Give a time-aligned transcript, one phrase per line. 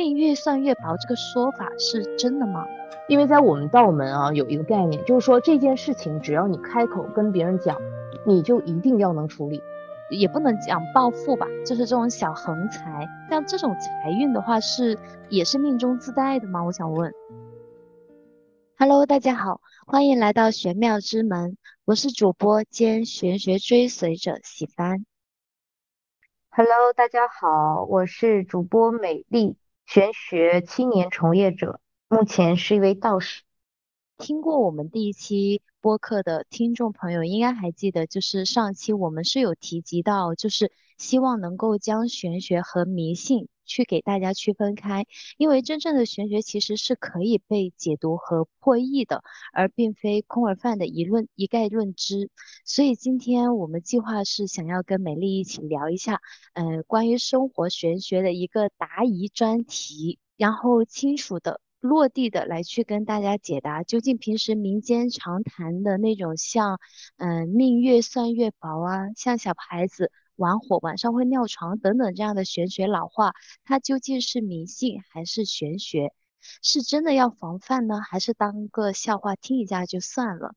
[0.00, 2.64] 命越算越薄这个说法是真的吗？
[3.06, 7.76] 因为在我们道门啊，有一个概念，就是说这件事情只要你开口跟别人讲，
[8.24, 9.60] 你就一定要能处理，
[10.08, 13.06] 也不能讲暴富吧，就是这种小横财。
[13.28, 16.64] 像这种财运的话，是也是命中自带的吗？
[16.64, 17.12] 我想问。
[18.78, 25.04] Hello，大家好，欢迎来到玄妙之门，我是主播兼玄学追随者喜帆。
[26.48, 29.56] Hello，大家好，我是主播美丽，
[29.92, 31.80] 玄学青年从业者。
[32.08, 33.42] 目前是一位道士。
[34.18, 45.06] 听过我们第一期播客的听众朋友，应该还记得，就是上期我们是有提及到，就是希望能够将玄学和迷信去给大家区分开，
[45.38, 52.30] 因为真正的玄学其实是可以被解读和破译的，而并非空而泛的一论一概论之。
[52.64, 56.20] 所以今天我们计划是想要跟美丽一起聊一下，
[56.54, 61.60] 呃，关于生活玄学的一个答疑专题，然后清楚的。
[61.80, 66.78] 落地的来去跟大家解答，究竟平时民间常谈的那种像，
[67.16, 76.12] 嗯，命越算越薄啊，像小孩子玩火晚上会尿床等等这样的玄学老话，它究竟是迷信还是玄学？
[76.62, 80.54] 是真的要防范呢，还是当个笑话听一下就算了？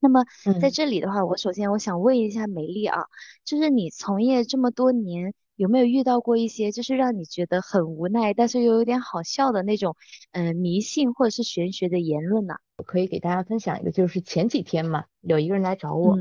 [0.00, 0.24] 那么
[0.60, 3.04] 在这里的话，我首先我想问一下美丽啊，
[3.44, 5.34] 就是你从业这么多年。
[5.58, 9.96] 有没有遇到过一些就是让你觉得很无奈，但是又有点好笑的那种，
[10.30, 12.54] 嗯，迷信或者是玄学的言论呢？
[12.76, 16.16] 我可以给大家分享一个，就是前几天嘛，有一个人来找我，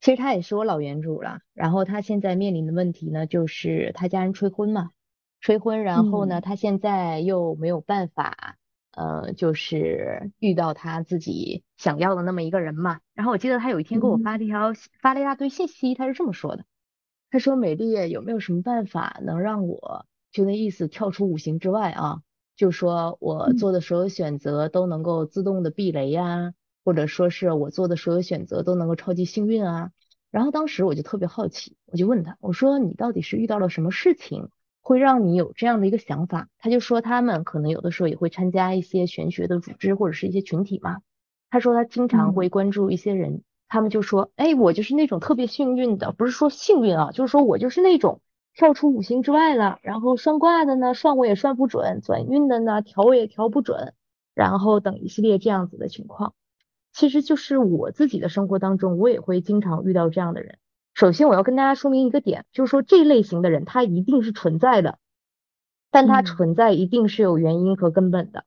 [0.00, 4.90] 其实他也是我老原主了，然后他现在面临的问题呢，就是他家人催婚嘛，
[5.40, 8.56] 催婚，然后呢，他现在又没有办法，
[8.92, 16.64] 呃，就是遇到他自己想要的那么一个人嘛，然后我记得他有一天给我发了一条，发了一大堆信息，他是这么说的。
[17.32, 22.22] 他说：“美丽，有没有什么办法能让我就那意思跳出五行之外啊？
[22.56, 26.54] 就说我做的所有选择都能够自动的避雷呀，
[26.90, 29.92] 或者说是我做的所有选择都能够超级幸运啊？”
[30.32, 34.48] 然后当时我就特别好奇，我就问他，我说：“你到底是遇到了什么事情，
[34.80, 40.98] 会让你有这样的一个想法？”他就说他们可能有的时候也会参加一些玄学的组织或者是一些群体嘛。
[41.48, 43.44] 他说他经常会关注一些人。
[43.68, 48.20] 他们就说，哎，我就是那种特别幸运的，不是说幸运啊，就是说我就是那种
[48.52, 53.94] 跳出五行之外了，然后算卦的呢，算我也算不准，转运的呢，调我也调不准，
[54.34, 56.34] 然后等一系列这样子的情况。
[56.92, 60.58] 其实就是我自己的生活当中，我也会经常遇到这样的人。
[60.94, 64.98] 首先我要跟大家说明一个点，就是说这类型的人他一定是存在的，
[65.90, 68.44] 但他存在一定是有原因和根本的。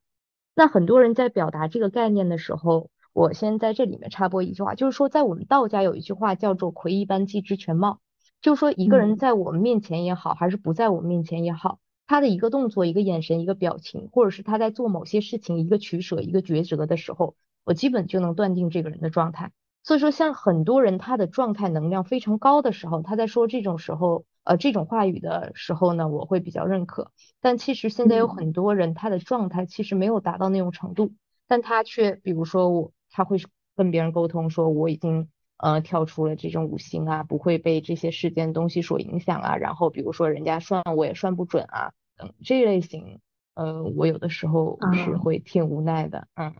[0.54, 2.90] 那很多人在表达这个概念的时候。
[3.14, 8.00] 我先在这里面插播一句话，就是说，在我们道家有一句话叫做“魁一般，既知全貌”，
[8.42, 11.78] 就是说，一个人在我们面前也好，还是不在我们面前也好，
[12.08, 19.50] 他的一个动作、一个眼神、一个表情，或者是他在做某些事情、一个取舍、一个抉择的时候，我基本就能断定这个人的状态。
[19.82, 27.10] 所以说，像很多人他的状态能量非常高的时候，他在说这种时候，呃，这种话语的时候呢，我会比较认可。
[27.40, 31.12] 但其实现在有很多人他的状态其实没有达到那种程度，
[31.48, 32.92] 但他却，比如说我。
[33.16, 33.38] 他会
[33.76, 39.56] 跟别人沟通说我已经呃跳出了这种五行啊，不会被这些世间东西所影响啊。
[39.56, 43.20] 然后比如说人家算我也算不准啊，等这类型，
[43.54, 46.56] 呃，我有的时候是会挺无奈的，嗯，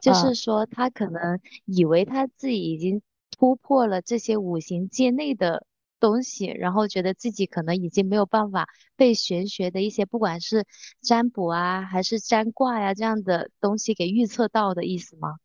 [0.00, 5.66] 就是说他可能以为他自己已经突破了这些五行界内的。
[6.02, 8.66] 东西，然后觉得自己可能已经没有办法
[8.96, 10.66] 被玄学的一些，不管是
[11.00, 15.36] 占卜啊，还是占卦呀这样的东西给预测到的意思吗？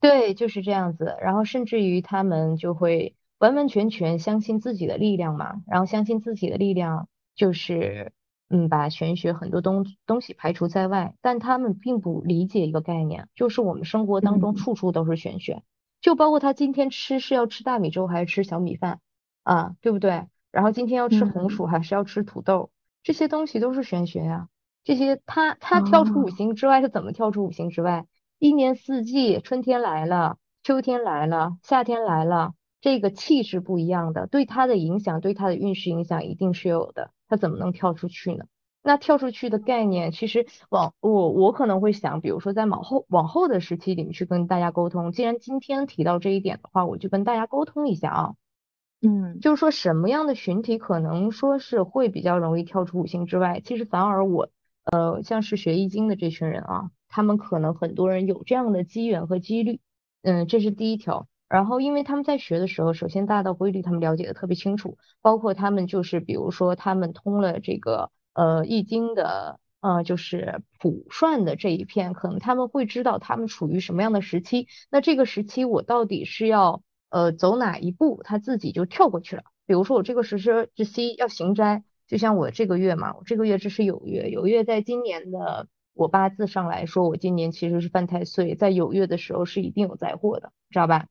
[0.00, 1.16] 对，就是这样子。
[1.22, 8.12] 然后甚至于他们就会完完全全相信自己的力量嘛，然后相信自己的力量就是
[8.48, 11.14] 嗯，把玄学很多东东西排除在外。
[11.20, 15.62] 但他们并不理解一个概念，就是我们生活当中处处都是玄学，
[16.00, 19.00] 就包括他今天吃是要吃大米粥还是吃小米饭。
[19.42, 20.26] 啊，对不对？
[20.50, 22.70] 然后今天要吃红薯还是要吃土豆？
[23.02, 24.48] 这些东西都是玄学呀。
[24.84, 28.06] 这些他他跳出五行之外，他怎么跳出五行之外？
[28.38, 37.10] 一年四季，春天来了，秋天来了，夏天来了，这个气是不一样的，对他的影响，对他的运势影响一定是有的。
[37.28, 38.44] 他怎么能跳出去呢？
[38.86, 45.10] 那跳出去的概念，其实往我我可能会想，比如说在往后往后的时期里面去跟大家沟通。
[45.10, 48.34] 既然今天提到这一点的话，我就跟大家沟通一下啊。
[49.00, 54.50] 嗯，就是说什么样的群体可能说是会比较容易跳出五行之外，其实反而我，
[54.84, 59.80] 呃，像是学易经的这群人啊，他们可能很多人有这样的机缘和几率，
[60.22, 61.26] 嗯，这是第一条。
[61.54, 74.66] 然后因为他们在学的时候，首先大道规律他们了解的特别清楚，包括他们就是比如说他们通了这个呃易经的呃就是卜算的这一片，可能他们会知道他们处于什么样的时期。
[74.90, 79.44] 那这个时期我到底是要呃走哪一步，他自己就跳过去了。
[79.64, 80.40] 比如说我这个时
[80.74, 85.68] 之期要行斋，就像我这个月嘛，我这个月这是酉月，酉月在今年的。
[85.96, 91.06] 我八字上来说，我今年其实是犯太岁，在酉月的时候是一定有灾祸的，知道吧？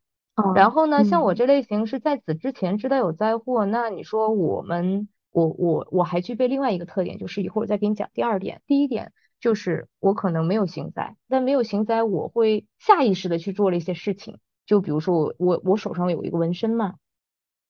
[0.56, 8.62] 然后呢，像我这类型是在此之前知道有灾祸，那你说我们，我我我还具备另外一个特点，就是一会儿再给你讲第二点。
[8.66, 16.96] 第一点就是我可能没有行灾，但没有行灾，我会下意识的去做了一些事情，就比如说我我我手上有一个纹身嘛，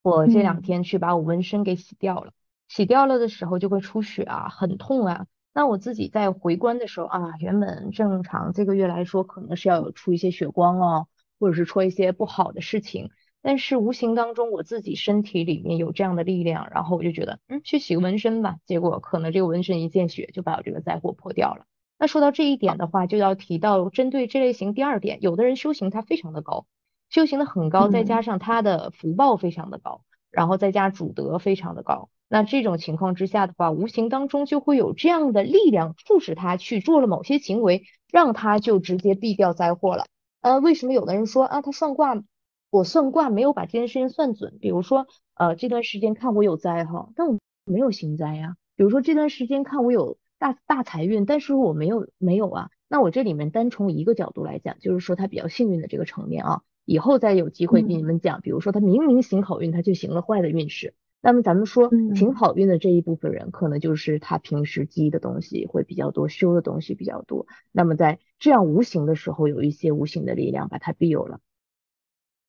[0.01, 2.31] 我这两天去把我纹身给洗掉了，
[2.69, 5.25] 洗掉了的时候就会出血啊，很痛啊。
[5.54, 11.07] 那我自己在回观的时候啊，原本正常这个月来说，可能是要有出一些血光哦，
[11.40, 13.10] 或者是说一些不好的事情，
[13.42, 21.66] 但是无形当中我自己身体里面有这样的力量，然后我就觉得，嗯，去洗个纹身吧，结果可能这个纹身一见血就把我这个灾祸破掉了。
[22.00, 26.66] 那说到这一点的话，就要提到针对这类型第二点，有的人修行他非常的高，
[27.10, 30.02] 修行的很高，再加上他的福报非常的高，
[30.32, 32.10] 然后再加主德非常的高。
[32.28, 40.06] 那这种情况之下的话，无形当中就会有这样的力量促使他去做了某些行为，让他就直接避掉灾祸了。
[40.44, 42.22] 呃，为什么有的人说啊，他算卦，
[42.69, 44.57] 我算卦没有把这件事情算准？
[44.60, 48.57] 比如说，呃，这段时间看我有灾哈，但我没有行灾呀。
[48.75, 52.72] 比如说这段时间看我有大大财运，但是我没有没有啊。
[52.90, 58.42] 那我这里面单从一个角度来讲，就是说他比较幸运的这个层面啊，以后再有机会给你们讲。
[58.42, 60.94] 比如说他明明行好运，他就行了坏的运势。
[61.25, 67.48] 那么咱们说行好运的这一部分人，可能就是他平时积的东西会比较多，修的东西比较多。
[67.72, 71.40] 那么在这样无形的时候，有一些无形的力量把他庇佑了。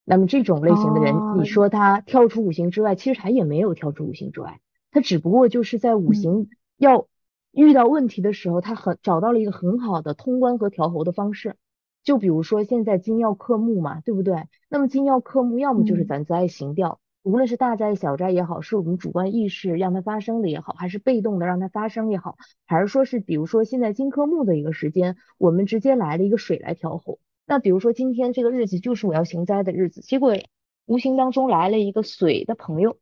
[0.04, 4.60] 那么这种类型的人，你说他跳出五行之外，其实他也没有跳出五行之外，
[4.90, 7.06] 他只不过就是在五行要
[7.52, 11.54] 遇到问题的时候，他很找到了一个很好的通关和调候的方式。
[12.02, 14.48] 就比如说现在金曜克木嘛，对不对？
[14.68, 16.98] 那么金曜克木，要么就是咱在行掉。
[17.24, 22.36] 无论是大灾小灾也好，是我们主观意识让它发生的也好，还是被动的让它发生也好，
[22.66, 27.18] 还是说是比如说现在金克木的一个时间，我们直接来了一个水来调和。
[27.46, 30.36] 那比如说今天这个日子就是我要行灾的日子，结果
[30.84, 32.98] 无形当中来了一个水的朋友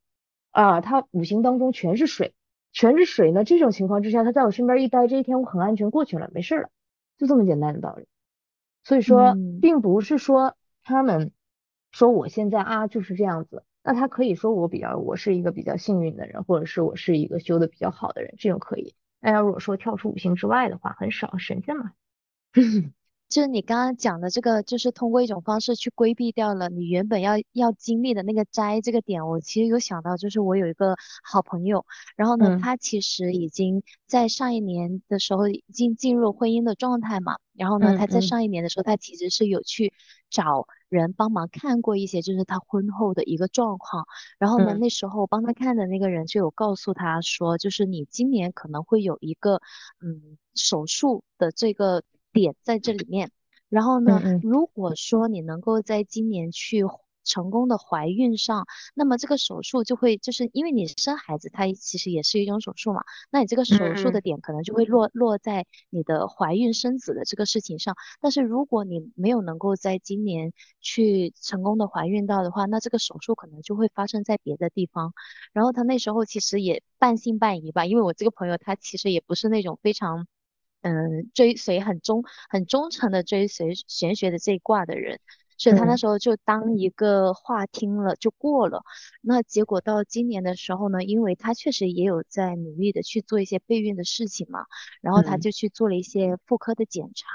[0.53, 2.33] 啊，他五行当中全是水，
[2.73, 3.43] 全是水呢。
[3.43, 6.71] 这种情况之下，他在我身边一待，这一天我很安全过去了，没事了，
[7.19, 8.07] 就这么简单的道理。
[8.85, 10.55] 所以说，并不是说
[10.85, 11.33] 他们
[11.91, 13.65] 说我现在啊就是这样子。
[13.85, 18.95] 那他可以说我比较，我是一个比较幸运的人，或者是我是一个修的比较好的人，这种可以。
[19.21, 21.93] 那要如果说跳出五行之外的话，很少神仙嘛。
[23.29, 29.27] 就是你刚刚讲的这个，就是通过一种方式去规避掉了你原本要要经历的那个灾这个点。
[29.27, 37.39] 我其实有想到，就是我有一个好朋友，然后呢，他其实已经在上一年的时候已经进入婚姻的状态嘛。
[37.55, 39.95] 然后呢，他在上一年的时候，他其实是有去
[40.29, 44.07] 找人帮忙看过一些，就是他婚后的一个状况。
[44.39, 49.61] 然后呢，那时候帮他看的那个人就有告诉他说，就是你今年可能会有一个
[50.01, 52.03] 嗯手术的这个。
[52.35, 53.31] 点在这里面，
[53.69, 56.83] 然后呢，如果说你能够在今年去
[57.25, 67.95] 成功的怀孕上，那么这个手术就会就是因为你生孩子，它其实也是一种手术嘛，那你这个手术的点可能就会落落在你的怀孕生子的这个事情上。
[68.21, 75.13] 但是如果你没有能够在今年去成功的怀孕到的话，那这个手术可能就会发生在别的地方。
[75.53, 80.27] 然后他那时候其实也半信半疑吧，因为我这个朋友他其实也不是那种非常。
[80.85, 85.21] 嗯，追随很忠、很忠诚的追随玄学的这一卦的人，
[85.63, 88.83] 所以他那时候就当一个话听了就过了。
[89.21, 94.67] 那结果到今年的时候呢，因为他确实也有在努力的去做一些备孕的事情嘛，
[95.01, 97.29] 然后他就去做了一些妇科的检查。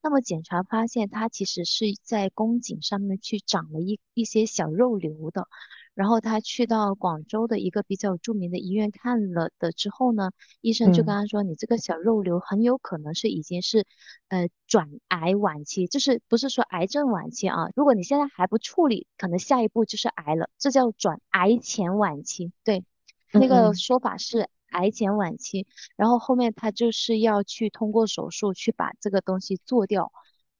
[0.00, 5.48] 那么检查发现他其实是在宫颈上面去长了一一些小肉瘤的。
[5.94, 13.86] 然后他去到广州的一个比较著名的医院看了的之后呢，医生就跟他说，你这个小肉瘤很有可能是已经是，
[14.28, 17.68] 呃，转癌晚期，就是不是说癌症晚期啊？
[17.76, 22.52] 如果你现在还不处理，可能下一步就是癌了，这叫转癌前晚期。
[22.64, 22.84] 对，
[23.32, 30.10] 那个说法是癌前晚期，然后后面他就是要去通过手术去把这个东西做掉。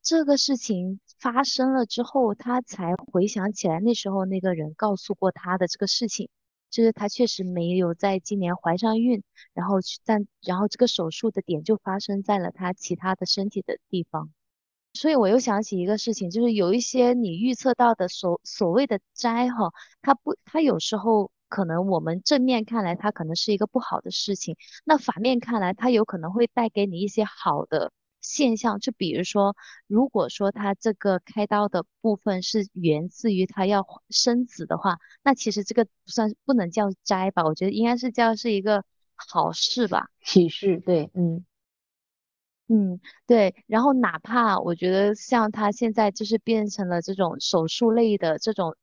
[0.04, 6.28] 这个事情发生了之后，他才回想起来那时候那个人告诉过他的这个事情，
[6.70, 9.22] 就是他确实没有在今年怀上孕，
[9.54, 14.30] 然后去但然后这个手术的点就发生在了他其他的身体的地方，
[14.92, 27.90] 所以我又想起一个事情，就是有一些你预测到的所所谓的灾哈，它不它有时候可能我们正面看来它可能是一个不好的事情，那反面看来它有可能会带给你一些好的
[28.24, 28.80] 现象。
[28.80, 29.54] 就比如说，
[29.86, 37.44] 如果说他这个开刀的部分是源自于他要生子的话，那其实这个不算不能叫灾吧？
[37.44, 40.80] 我觉得应该是叫是一个好事吧，启示。
[40.84, 41.44] 对，嗯。
[42.66, 48.74] 嗯，对，然后哪怕我觉得像他现在就是变成了这种手术类的这种，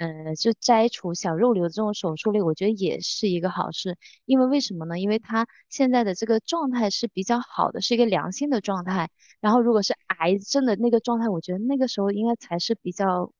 [0.00, 3.98] 呃，就摘除小肉瘤的这种手术类，我觉得也是一个好事。
[4.24, 4.98] 因为为什么呢？
[4.98, 9.10] 因为他现在的这个状态是比较好的，是一个良性的状态。
[9.40, 13.30] 然后如果是癌症的那个状态，我觉得那个时候应该才是比较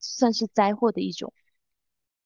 [0.00, 1.32] 算是灾祸的一种。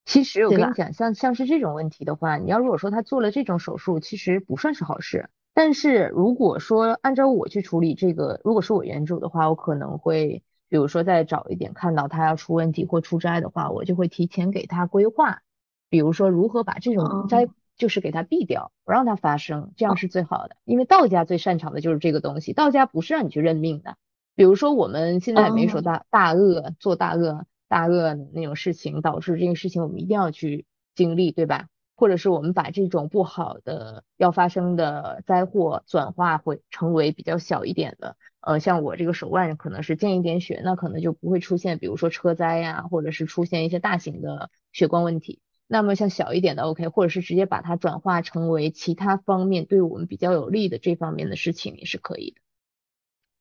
[0.07, 5.29] 其实我跟你讲，像像是这种问题的话，你要如果说他做了这种手术，其实不算是好事。
[5.53, 15.43] 但是如果说按照我去处理这个，如果是我原主的话，我可能会，比如说再早一点看到他要出问题或出灾的话，我就会提前给他规划，
[15.89, 20.57] 比如说如何把这种灾就是给他避掉，不让它发生，这样是最好的。
[20.65, 23.97] 因为道家最擅长的就是这个东西，道家不是让你去认命的。
[24.35, 31.69] 比如说我们现在没说大大恶做大恶大恶那种事情，导致这个事情我们一定要去经历，对吧？
[31.97, 38.17] 或者是我们把这种不好的要发生的灾祸转化会成为比较小一点的，
[38.47, 45.41] 呃，像我这个手腕可能是见一点血，那可能就不会出现，比如说车灾呀，或者是出现一些大型的血光问题。
[45.67, 52.37] 那么像小一点的 OK，或者是直接把它转化成为其他方面对我们比较有利的这方面的事情也是可以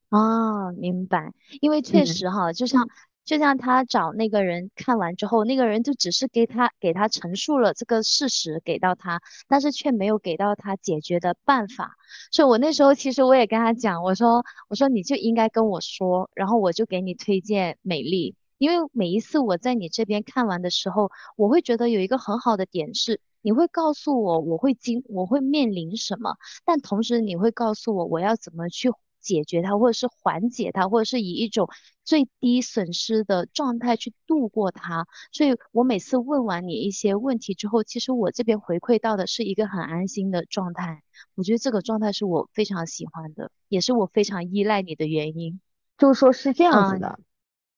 [0.10, 0.18] 的。
[0.18, 2.88] 哦，明白，因为确实哈，就像。
[3.26, 11.96] 就像他找那个人看完之后，那个人就只是给他给他陈述了这个事实给到他，但是却没有给到他解决的办法。
[12.32, 28.92] 所以我那时候其实我也跟他讲，我说我说你就应该跟我说，然后我就给你推荐美丽，因为每一次我在你这边看完的时候，我会觉得有一个很好的点是，你会告诉我我会经我会面临什么，但同时你会告诉我我要怎么去。
[29.26, 31.68] 解决它，或者是缓解它，或者是以一种
[32.04, 35.08] 最低损失的状态去度过它。
[35.32, 41.02] 所以我每次问完你一些问题之后，其实我这边回馈到的是一个很安心的状态。
[41.34, 45.60] 我觉得这个状态是我非常喜欢的，也是我非常依赖你的原因。
[45.98, 47.20] 就是说是这样子的，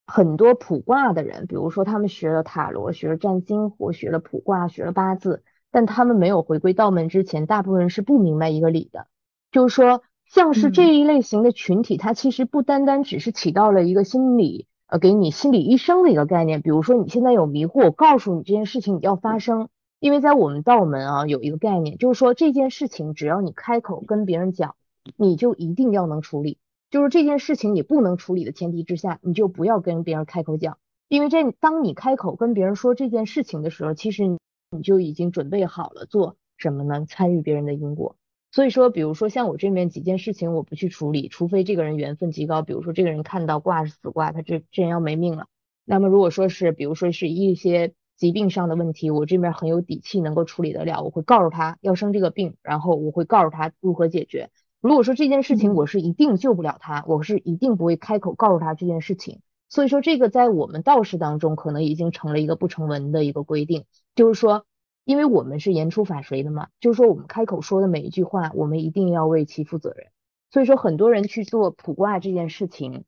[0.05, 9.07] 很多卜卦的人，比如说他们学了塔罗，学了占星，或学了卜卦，学了八字，但他们没有回归道门之前，大部分人是不明白一个理的，
[9.51, 10.03] 就是说。
[10.29, 16.61] 像是这一类型的群体，它其实不单单只是起到了一个心理，呃，给你心理医生的一个概念。
[16.61, 19.69] 比如说你现在有迷惑，我告诉你这件事情要发生，
[19.99, 24.75] 因为在我们道门啊有一个概念，就是说这件事情只要你开口跟别人讲，
[25.15, 26.57] 你就一定要能处理。
[26.89, 34.25] 就是这件事情你不能处理的前提之下，你就不要跟别人开口讲，因为这当你开口跟别人说这件事情的时候，其实
[34.71, 37.05] 你就已经准备好了做什么呢？
[37.05, 38.15] 参与别人的因果。
[38.57, 45.45] 所以说，比如说像我这面几件事情，我不去处理，除非这个人缘分极高，比如说这个人看到卦是死卦，他这这人要没命了。
[45.85, 54.49] 那么如果说是，比如说是一些疾病上的问题，我这边很有底气能够处理得了，我会告诉他要生这个病，然后我会告诉他如何解决。
[54.81, 59.41] 如果说这件事情我是一定救不了他，我是一定不会开口告诉他这件事情。
[59.69, 63.85] 所以说这个在我们道士当中可能已经成了一个不成文的一个规定，
[64.15, 64.65] 就是说。
[65.07, 70.07] 因为我们是言出法随的嘛，就是说我们开口说的每一句话，我们一定要为其负责任。
[70.51, 73.05] 所以说很多人去做卜卦这件事情，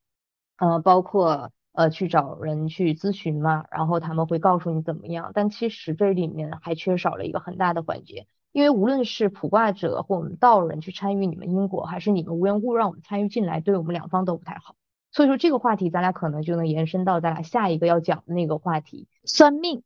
[0.57, 14.75] 呃，包括呃去找人去咨询嘛，然后他们会告诉你怎么样，但其实这里面还缺少了一个很大的环节，因为无论是卜卦者或我们道人去参与你们因果，还是你们无缘故让我们参与进来，对我们两方都不太好。
[15.11, 19.83] 所以说这个话题咱俩可能就能延伸到咱俩下一个要讲的那个话题——算命。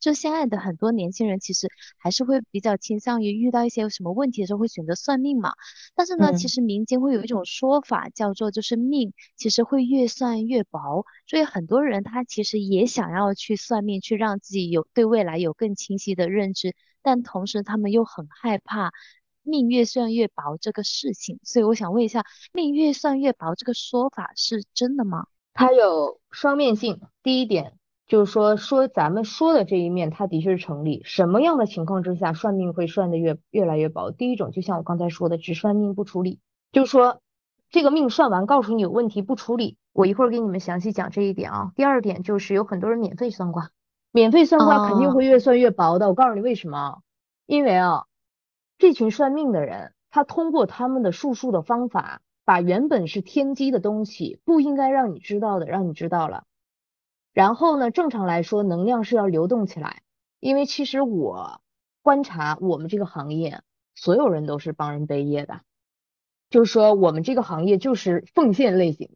[0.00, 1.68] 就现在的很多年轻人，其实
[1.98, 5.52] 还是会比较倾向于遇到一些什么问题的时候，会选择算命嘛。
[5.94, 11.04] 但是呢，其实民间会有一种说法，叫做就是命其实会越算越薄。
[11.26, 18.92] 所以很多人他其实也想要去算命，去让自己有对未来有更清晰的认知，但同时他们又很害怕
[19.42, 21.38] 命越算越薄这个事情。
[21.42, 25.26] 所以我想问一下，命越算越薄这个说法是真的吗？
[25.54, 27.00] 它有双面性。
[27.22, 27.77] 第一点。
[28.08, 31.02] 就是说，说咱们说的这一面，它的确是成立。
[31.04, 34.10] 什么样的情况之下，算命会算的越越来越薄？
[34.10, 36.40] 第一种，就像我刚才说的，只算命不处理，
[36.72, 37.20] 就是说
[37.70, 39.76] 这个命算完，告诉你有问题不处理。
[39.92, 41.72] 我一会儿给你们详细讲这一点啊。
[41.76, 43.70] 第二点就是有很多人免费算卦，
[44.10, 46.08] 免费算卦肯定会越算越薄的。
[46.08, 47.02] 我告诉你为什么？
[47.44, 48.04] 因为啊，
[48.78, 56.44] 这群算命的人，他通过他们的术数的方法，把原本是天机的东西，不应该让你知道的，让你知道了。
[57.32, 60.02] 然后呢，正常来说，能量是要流动起来。
[60.40, 61.60] 因为其实我
[62.02, 63.60] 观察我们这个行业，
[63.94, 65.62] 所有人都是帮人背业的，
[66.48, 69.10] 就是说我们这个行业就是奉献类型。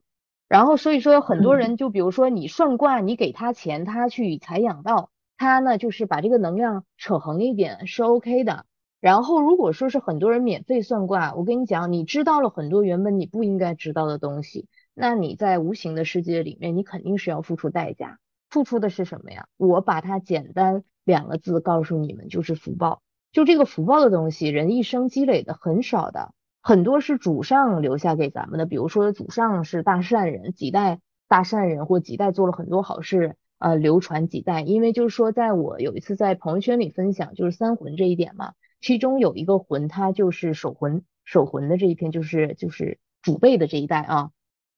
[0.49, 8.67] 然后所以说很多人就比如说你算卦，你给他钱，他去采养道，他呢就是把这个能量扯横一点是 OK 的。
[9.01, 18.19] 然后如果说是很多人免费算卦，我跟你讲，你知道了很多原本你不应该知道的东西，那你在无形的世界里面，你肯定是要付出代价。
[18.51, 19.47] 付出的是什么呀？
[19.57, 23.03] 我把它简单两个字告诉你们，就是福报。
[23.33, 28.67] 就这个福报的东西，人一生积累的很少的，很多是祖上留下给咱们的。
[28.67, 34.61] 比如说祖上是大善人，几代大善人或几代做了很多好事，呃，流传几代。
[34.61, 38.53] 因为就是说，在我有一次在朋友圈里分享，就是三魂这一点嘛。
[38.83, 44.31] 其中有一个魂，它就是守魂，守魂的这一篇就是就是祖辈的这一代啊，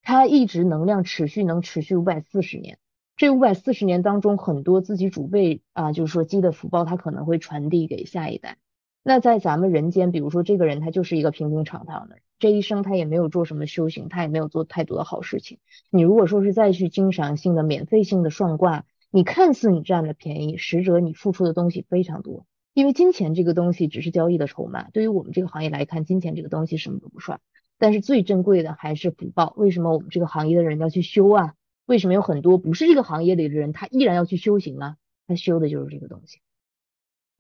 [0.05, 2.79] 它一直能量持续能持续五百四十年，
[3.17, 8.59] 这五百四十年当中，很多自己主辈啊，就是说积的福报，它可能会传递给下一代。
[9.03, 15.59] 那在咱们人间，比如说这个人他就是一个平平常常的人，这一生他也没有做什么修行，他也没有做太多的好事情。
[15.89, 22.45] 你如果说是再去经常性的免费性的算卦，你看似你占了便宜，实则你付出的东西非常多。
[22.75, 27.41] 因为金钱这个东西只是交易的筹码，对于我们这个行业来看，金钱这个东西什么都不算。
[27.79, 29.53] 但是最珍贵的还是福报。
[29.57, 31.55] 为什么我们这个行业的人要去修啊？
[31.87, 34.97] 为什么有很多不是这个行业里的人，他依然要去修行呢？
[35.27, 36.39] 他修的就是这个东西。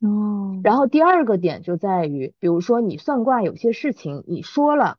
[0.00, 0.61] 哦。
[0.62, 4.99] 然后第二个点就在于，比如说你算卦有些事情你说了，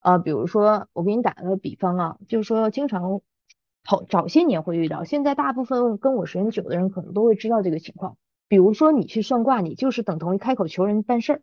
[0.00, 3.20] 啊，比如说我给你打个比方啊，就是说经常
[3.84, 8.16] 好早些年会遇到，现在大部分跟我时间久的人可能都会知道这个情况。
[8.46, 11.42] 比如说你去算卦，你就是等同于开口求人办事儿。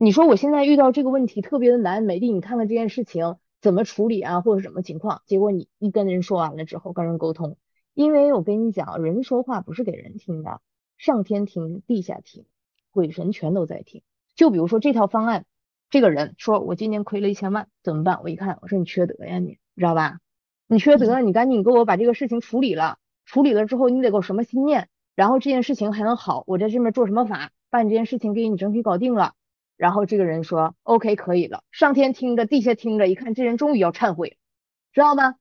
[0.00, 5.22] 你说我现在遇到这个问题特别的难，美丽，你看看这件事情怎么处理啊，或者什么情况？
[5.26, 7.56] 结果你一跟人说完了之后，跟人沟通，
[7.94, 10.60] 因为我跟你讲，人说话不是给人听的，
[10.98, 12.44] 上天听，地下听，
[12.92, 14.02] 鬼神全都在听。
[14.36, 15.46] 就比如说这套方案，
[15.90, 18.20] 这个人说我今年亏了一千万，怎么办？
[18.22, 20.20] 我一看，我说你缺德呀，你知道吧？
[20.68, 24.88] 你缺德，你赶紧给我把这个事情处理了，处理了之后，你得给我什么心念？
[25.16, 29.32] 然后这件事情还能好，我在这边做什么法，把你这件事情给你整体搞定了。
[29.78, 31.62] 然后这个人说，OK，可以了。
[31.70, 34.36] 上天听着，地下听着，一看这人终于要忏悔，
[34.92, 35.36] 知道吗？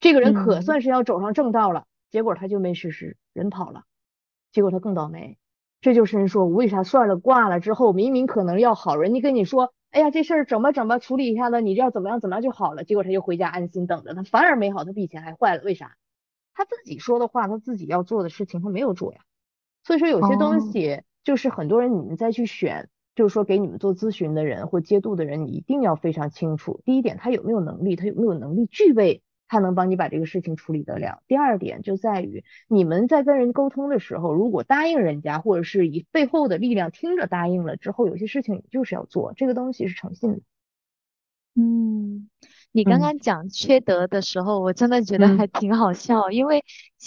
[0.00, 1.86] 这个人可算是要走上正道了。
[2.10, 3.84] 结果他就没实施，人跑了。
[4.52, 5.38] 结果他更倒霉。
[5.80, 12.82] 这就是人说，我为啥算了挂了之后，明明可能要好，人家跟你说，哎呀，这事儿怎么怎么处理一下子，你要怎么样怎么样就好了。
[12.82, 15.62] 结果他就回家安心等着，他反而没好，他比以前还坏了。
[15.62, 15.96] 为啥？
[16.54, 19.20] 他自己说的话，他自己要做的事情，他没有做呀。
[19.84, 26.82] 所以说有些东西，就是很多人你们再去选，就是说给你们做咨询的人或接度的人，你一定要非常清楚。
[26.84, 31.22] 第一点，他有没有能力，他有没有能力具备，他能帮你把这个事情处理得了。
[31.26, 40.40] 第二点就在于你们在跟人沟通的时候，如果答应人家，或者是以背后的力量听着答应了之后，有些事情你就是要做，这个东西是诚信的。
[41.54, 42.28] 嗯。
[42.76, 46.62] 你刚刚讲缺德的时候，我真的觉得还挺好笑，因为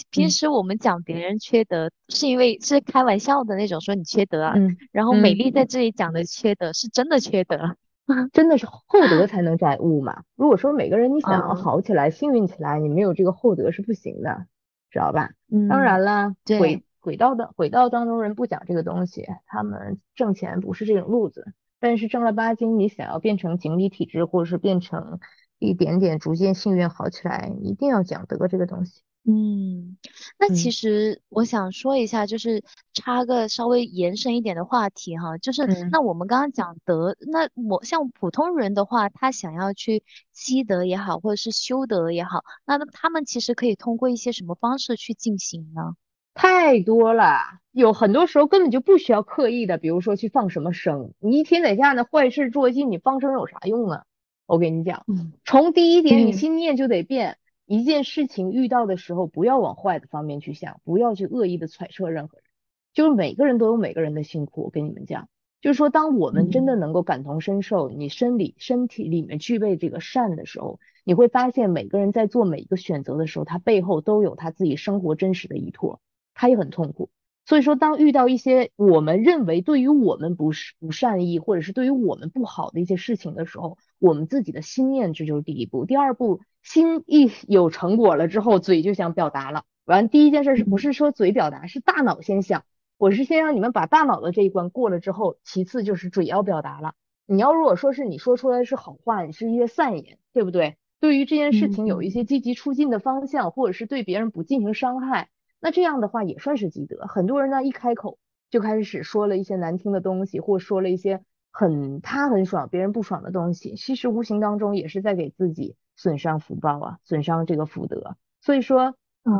[0.10, 4.56] 平时我们讲别人缺德，是因为是开玩笑的那种，说你缺德啊。
[4.92, 7.76] 然后美丽在这里讲的缺德，是真的缺德，
[8.34, 10.24] 真的是厚德 才能载物嘛。
[10.36, 14.48] 如果说每个人你想要好起来、幸运起来，你没有这个厚德是不行的，
[14.90, 15.30] 知道吧？
[15.70, 21.54] 当然了，轨轨道的轨道当中人不讲这个东西，他们挣钱不是这种路子。
[21.80, 25.20] 但是正儿八经，你想要变成锦鲤体质，或者是变成。
[25.60, 29.02] 一点点逐渐幸运好起来，一定要讲德这个东西。
[29.26, 29.98] 嗯，
[30.40, 45.96] 那其实我想说一下，就是插个稍微延伸一点的话题哈，就是那我们刚刚讲德，那我像普通人的话，他想要去积德也好，或者是修德也好，那他们其实可以通过一些什么方式去进行呢？
[46.34, 54.06] 太多了，有很多时候根本就不需要刻意的，比如说去放什么生，你一天在家呢坏事做尽，你放生有啥用啊？
[54.50, 55.06] 我跟你讲，
[55.46, 57.38] 从第一点，你心念就得变。
[57.68, 62.46] 一件事情遇到的时候，不要往坏的方面去想，不要去恶意的揣测任何人。
[62.92, 64.64] 就是每个人都有每个人的辛苦。
[64.64, 65.30] 我跟你们讲，
[65.62, 76.02] 就是说，当我们真的能够感同身受，你生理身体里面具备这个善的时候，你会发现每个人在做每一个选择的时候，他背后都有他自己生活真实的依托，
[76.34, 77.12] 他也很痛苦。
[77.50, 85.88] 所以说，当遇到一些我们认为对于我们不是不善意，或者是对于我们不好的一些事情的时候，我们自己的心念这就是第一步。
[85.88, 89.64] 第二步，心一有成果了之后，嘴就想表达了。
[89.86, 92.66] 完，第一件事是不是说嘴表达，是大脑先想。
[93.00, 96.94] 我是先让你们把大脑的这一关过了之后，其次就是嘴要表达了。
[97.26, 100.78] 你要如果说是你说出来是好话，你是一些善言，对不对？
[101.00, 105.30] 对于这件事情有一些积极出进的方向，或者是对别人不进行伤害。
[105.60, 107.06] 那这样的话也算是积德。
[107.08, 108.18] 很多人呢一开口
[108.50, 118.16] 就开始说了一些难听的东西，或说了一些很他很爽别人不爽的东西，其实无形当中也是在给自己损伤福报啊，损伤这个福德。
[118.42, 118.96] 所以说，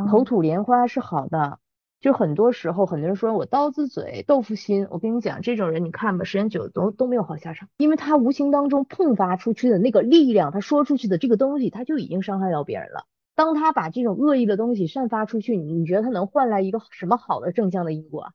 [0.10, 1.60] 口吐莲花是好的。
[2.02, 13.04] 就很多时候，很多人说我刀子嘴豆腐心，我跟你讲，这种人你看吧，时间久了都都没有好下场，因为他无形当中迸发出去的那个力量，他说出去的这个东西，他就已经伤害到别人了。
[13.40, 18.34] 当他把这种恶意的东西散发出去，你觉得他能换来一个什么好的正向的因果啊？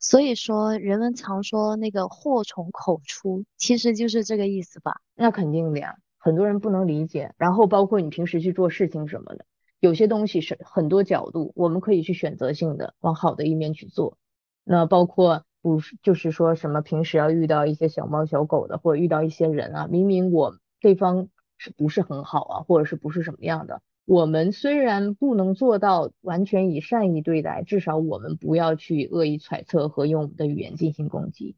[0.00, 5.02] 所以说，人们常说那个祸从口出，其实就是这个意思吧？
[5.14, 7.32] 那肯定的呀，很多人不能理解。
[7.38, 9.44] 然后包括你平时去做事情什么的。
[9.78, 14.18] 有些东西是很多角度，我们可以去选择性的往好的一面去做。
[14.64, 31.56] 那包括不是就是说什么平时要遇到一些小猫小狗的，或者遇到一些人啊，明明我对方是不是很好啊，或者是不是什么样的，我们虽然不能做到完全以善意对待，至少我们不要去恶意揣测和用我们的语言进行攻击。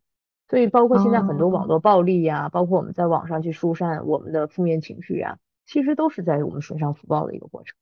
[0.48, 7.74] 所以包括现在很多网络暴力呀，包括我们在网上去疏散我们的负面情绪啊，其实都是在我们损伤福报的一个过程。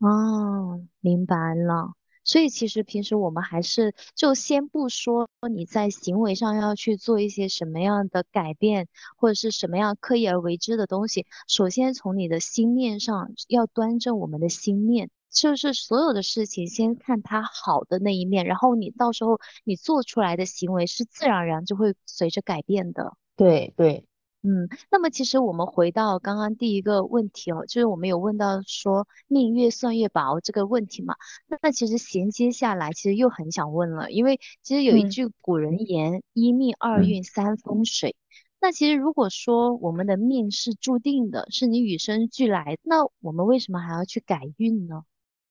[0.00, 1.94] 哦，明白了。
[2.32, 11.26] 所以其实平时我们还是就先不说你在行为上要去做一些什么样的改变，或者是什么样刻意而为之的东西。
[11.46, 23.12] 首先从你的心念上要端正我们的心念，就是所有的事情先看它好的那一面，然后你到时候你做出来的行为是自然而然就会随着改变的。
[23.36, 24.06] 对对。
[24.44, 31.14] 嗯，那么其实我们回到刚刚第一个问题哦，就是我们有问到说命越算越薄这个问题嘛？
[31.46, 38.16] 那那其实衔接下来，其实又很想问了，因为其实有一句古人言：一命二运三风水。
[38.60, 45.04] 那其实如果说我们的命是注定的，是你与生俱来，那我们为什么还要去改运呢？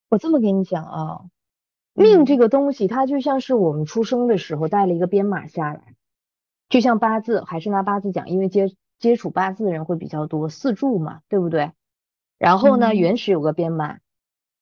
[0.10, 1.22] 我这么跟你讲啊，
[1.94, 5.96] 命这个东西，它就像是我们出生的时候带了一个编码下来。
[6.72, 11.74] 就像八字，还是拿八字讲，因为接接触八字的人会比较多，四柱嘛，对不对？
[12.40, 14.00] 然后呢，原始有个编码，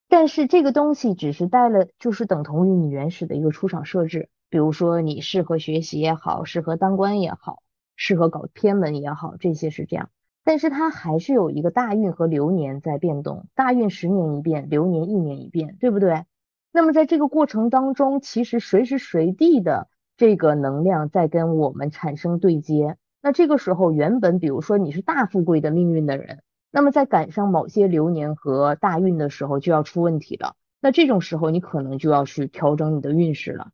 [0.08, 4.28] 但是这个东西只是带了，就是等同于你原始的一个出厂设置。
[4.48, 7.62] 比如说你适合学习也好，适合当官也好，
[7.94, 10.10] 适合搞偏门也好，这些是这样。
[10.42, 16.24] 但是它还是有一个大运和流年在变动，大运十年一变，流年一年一变，对不对？
[16.72, 19.86] 那么在这个过程当中，其实随时随地的。
[20.20, 30.56] 这个能量在跟我们产生对接，那这个时候原本比如说你是大富贵的命运的人，那么在赶上某些流年和大运的时候就要出问题了。
[30.82, 33.70] 那这种时候你可能就要去调整你的运势了。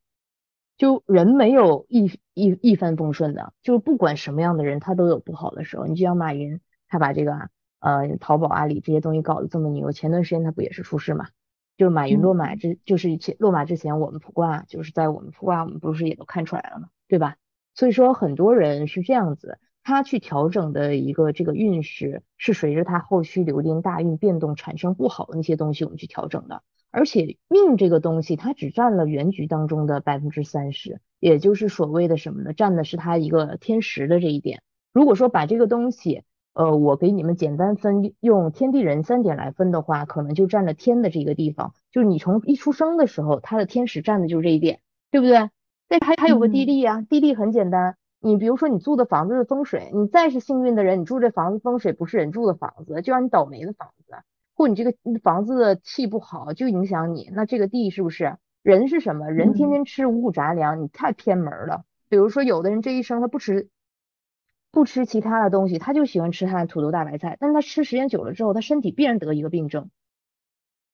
[0.76, 5.87] 就人没有一一一帆风顺的，就是不管什么样的人他都有不好的时候。
[5.87, 7.32] 你就像马云，他把这个
[7.80, 11.26] 呃淘宝、阿里这些东西搞得这么牛，前段时间他不也是出事嘛？
[11.77, 17.37] 就是马云落马之，就是前落马之前，我们卜卦就是在我们卜卦，我们不是也都看出来了嘛，对吧？
[17.75, 26.62] 所以说很多人是这样子，他去调整的一个这个运势，是随着他后续流年大运变动产生不好的那些东西，我们去调整的。
[26.91, 32.55] 而且命这个东西，它只占了原局当中的百分之三十，也就是所谓的什么呢？
[32.55, 34.62] 占的是他一个天时的这一点。
[34.95, 36.23] 如果说把这个东西，
[36.57, 45.51] 呃，我给你们简单分，用天地人三点来分的话，可能就占了天的这个地方，就是你从一出生的时候，他的天使占的就是这一点，对不对？
[45.87, 54.14] 但还还有个地利啊，地利很简单，你比如说你住的房子的风水，你再是幸运的人，你住这房子风水不是人住的房子，就让你倒霉的房子，
[54.55, 58.38] 或你这个房子的气不好，就影响你，那这个地是不是？
[58.62, 59.31] 人是什么？
[59.31, 61.83] 人天天吃五谷杂粮，你太偏门了。
[62.09, 63.69] 比如说有的人这一生他不吃。
[64.77, 69.89] 不吃其他的东西，他就喜欢吃他的土豆大白菜，但是他吃时间久了之后，他身体必然得一个病症。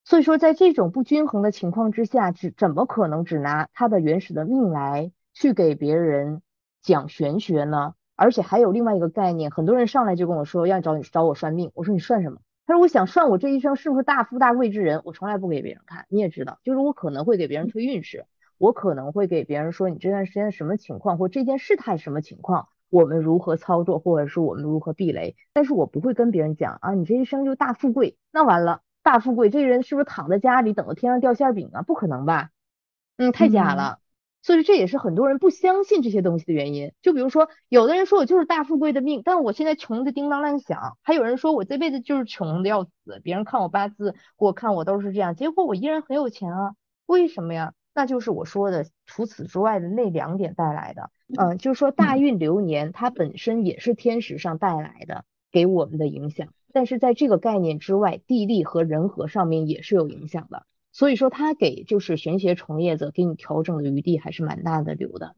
[0.05, 6.43] 所以说，在这种不均衡的情况之下，只怎么可能只拿他的原始的命来去给别人
[6.81, 7.95] 讲玄学呢？
[8.15, 12.39] 而且还有另外一个概念，很多人上来就跟我说要找你找我算命，我说你算什么？
[12.67, 16.07] 他说我想算我这一生是不是大富大贵之人，我从来不给别人看。
[16.09, 18.27] 你也知道，就是我可能会给别人推运势，
[18.59, 22.69] 我可能会给别人说你这段时间什么情况，或这件事态什么情况。
[22.93, 25.35] 我们如何操作，或者是我们如何避雷？
[25.55, 31.81] 但是我不会跟别人讲啊，你这一生就大富贵，那完了，大富贵，这人是不是躺在家里等着天上掉馅饼啊？
[31.81, 32.51] 不可能吧？
[33.17, 34.01] 嗯，太假了。
[34.43, 36.93] 所以这也是很多人不相信这些东西的原因。
[37.01, 46.75] 就比如说，有的人说我就是大富贵的命，但我现在穷的叮当乱响；还有人说我这辈子就是穷的要死，别人看我八字，给我看我都是这样，结果我依然很有钱啊？
[47.07, 47.73] 为什么呀？
[47.95, 60.65] 那就是我说的，除此之外的那两点带来的，嗯，就是说大运流年它本身也是天时上带来的给我们的影响，但是在这个概念之外，地利和人和上面也是有影响的。
[60.91, 65.35] 所以说它给就是玄学从业者给你调整的余地还是蛮大的留的，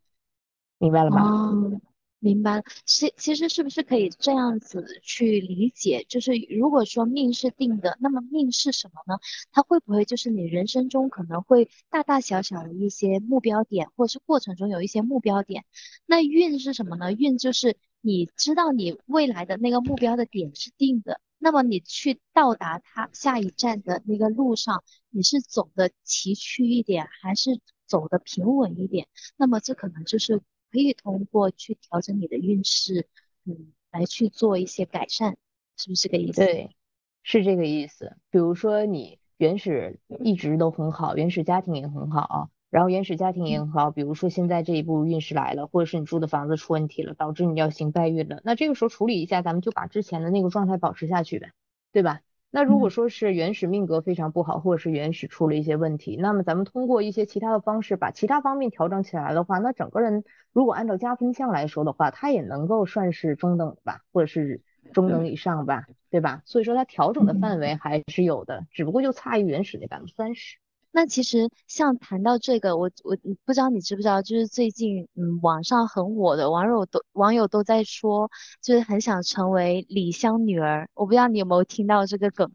[0.79, 1.23] 明白了吧？
[1.23, 1.81] 哦，
[2.25, 2.63] 明白了。
[2.87, 6.07] 其其实是不是可以这样子去理解？
[6.09, 9.19] 就是如果说命是定的，那么命是什么呢？
[9.53, 15.65] 它会不会就是你人生中可能会大大小小的一些目标点，或者是过程中有一些目标点？
[16.07, 17.13] 那运是什么呢？
[17.13, 21.21] 运就是你知道你未来的那个目标的点是定的。
[21.39, 29.09] 那么你去到达它下一站的那个路上，你是走的崎岖一点，还是走的平稳一点？
[29.37, 30.41] 那么这可能就是
[30.75, 33.07] 可以通过去调整你的运势，
[33.45, 35.37] 嗯，来去做一些改善，
[35.77, 36.45] 是不是这个意思？
[36.45, 36.77] 对，
[37.23, 38.17] 是这个意思。
[38.29, 42.51] 比如说你原始一直都很好，原始家庭也很好。
[42.71, 51.53] 然后原始家庭也很好，比如说现在这一步运势来了，或者是你住的房子出问题了，导致你要行败运了，那这个时候处理一下，咱们就把之前的那个状态保持下去呗，
[51.93, 52.21] 对吧？
[52.57, 64.63] 那如果说是原始命格非常不好，或者是原始出了一些问题，那么咱们通过一些其他的方式把其他方面调整起来的话，那整个人如果按照加分项来说的话，他也能够算是中等吧，或者是
[64.93, 66.43] 中等以上吧，对吧？
[66.45, 70.59] 所以说他调整的范围还是有的，只不过就差于原始那百分之三十。
[70.97, 78.31] 那其实像谈到这个，我我不知道你知不知道，就是最近嗯网上很火的网友都网友都在说，
[78.63, 80.89] 就是很想成为李湘女儿。
[80.95, 82.53] 我不知道你有没有听到这个梗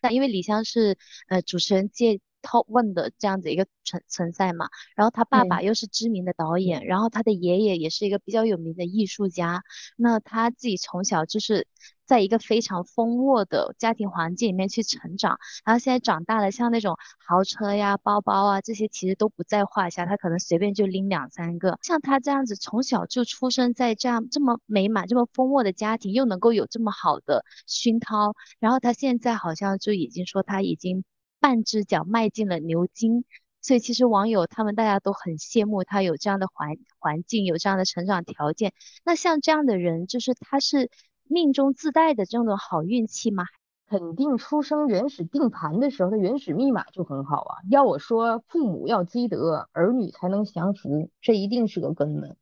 [0.00, 9.62] 但 因为李湘是呃主持人界 top one 的这样子一个存存在嘛，然后他爸爸又是知名的导演，然后他的爷爷也是一个比较有名的艺术家，
[9.96, 11.66] 那他自己从小就是。
[12.06, 21.80] 在一个非常丰沃的家庭环境里面去成长，然后现在长大了，像那种豪车呀、包包啊这些其实都不在话下，他可能随便就拎两三个。
[21.82, 31.02] 像他这样子从小就出生在这样这么美满、这么丰沃的家庭，又能够有这么好的熏陶，然后他现在好像就已经说他已经
[31.46, 33.24] 半只脚迈进了牛津，
[33.62, 38.72] 所以其实网友他们大家都很羡慕他有这样的环环境，有这样的成长条件。
[39.04, 40.90] 那像这样的人，就是他是。
[41.28, 43.46] 命中自带的这种好运气吗？
[43.88, 47.56] 肯定出生原始定盘的时候，的原始密码就很好啊。
[47.68, 52.36] 要我说，父母要积德，儿女才能享福，这一定是个根本。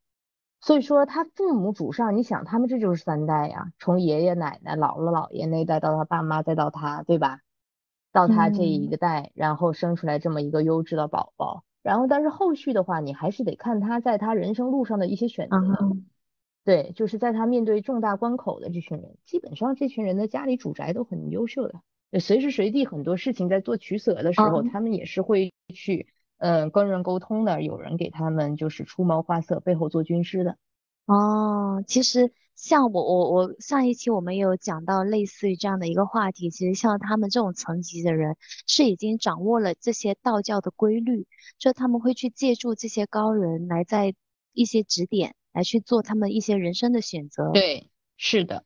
[0.61, 7.41] 所以说，他父母祖上，你想他们这就是三代呀，从爷爷奶奶、姥姥姥爷那代到他爸妈，再到他，对吧？
[8.15, 11.65] 到他这一个代，然后生出来这么一个优质的宝宝。
[11.83, 15.59] 然后，但是后续的话，你还是得看他在他人生路上的一些选择。
[16.65, 26.07] 对，就是在他面对重大关口的这群人，基本上这群人的家里主宅都很优秀的，随时随地很多事情在做取舍的时候，他们也是会去
[26.39, 30.57] 嗯跟人沟通的，有人给他们就是出谋划策，背后做军师的。
[31.07, 38.37] 哦，其实像我我我上一期我们有讲到类似于这样的一个话题，其实像他们这种层级的人，
[38.67, 41.27] 是已经掌握了这些道教的规律，
[41.59, 44.15] 就他们会去借助这些高人来在
[44.53, 45.35] 一些指点。
[45.55, 47.53] 来去做他们一些人生的选择。
[47.53, 48.65] 对，是的，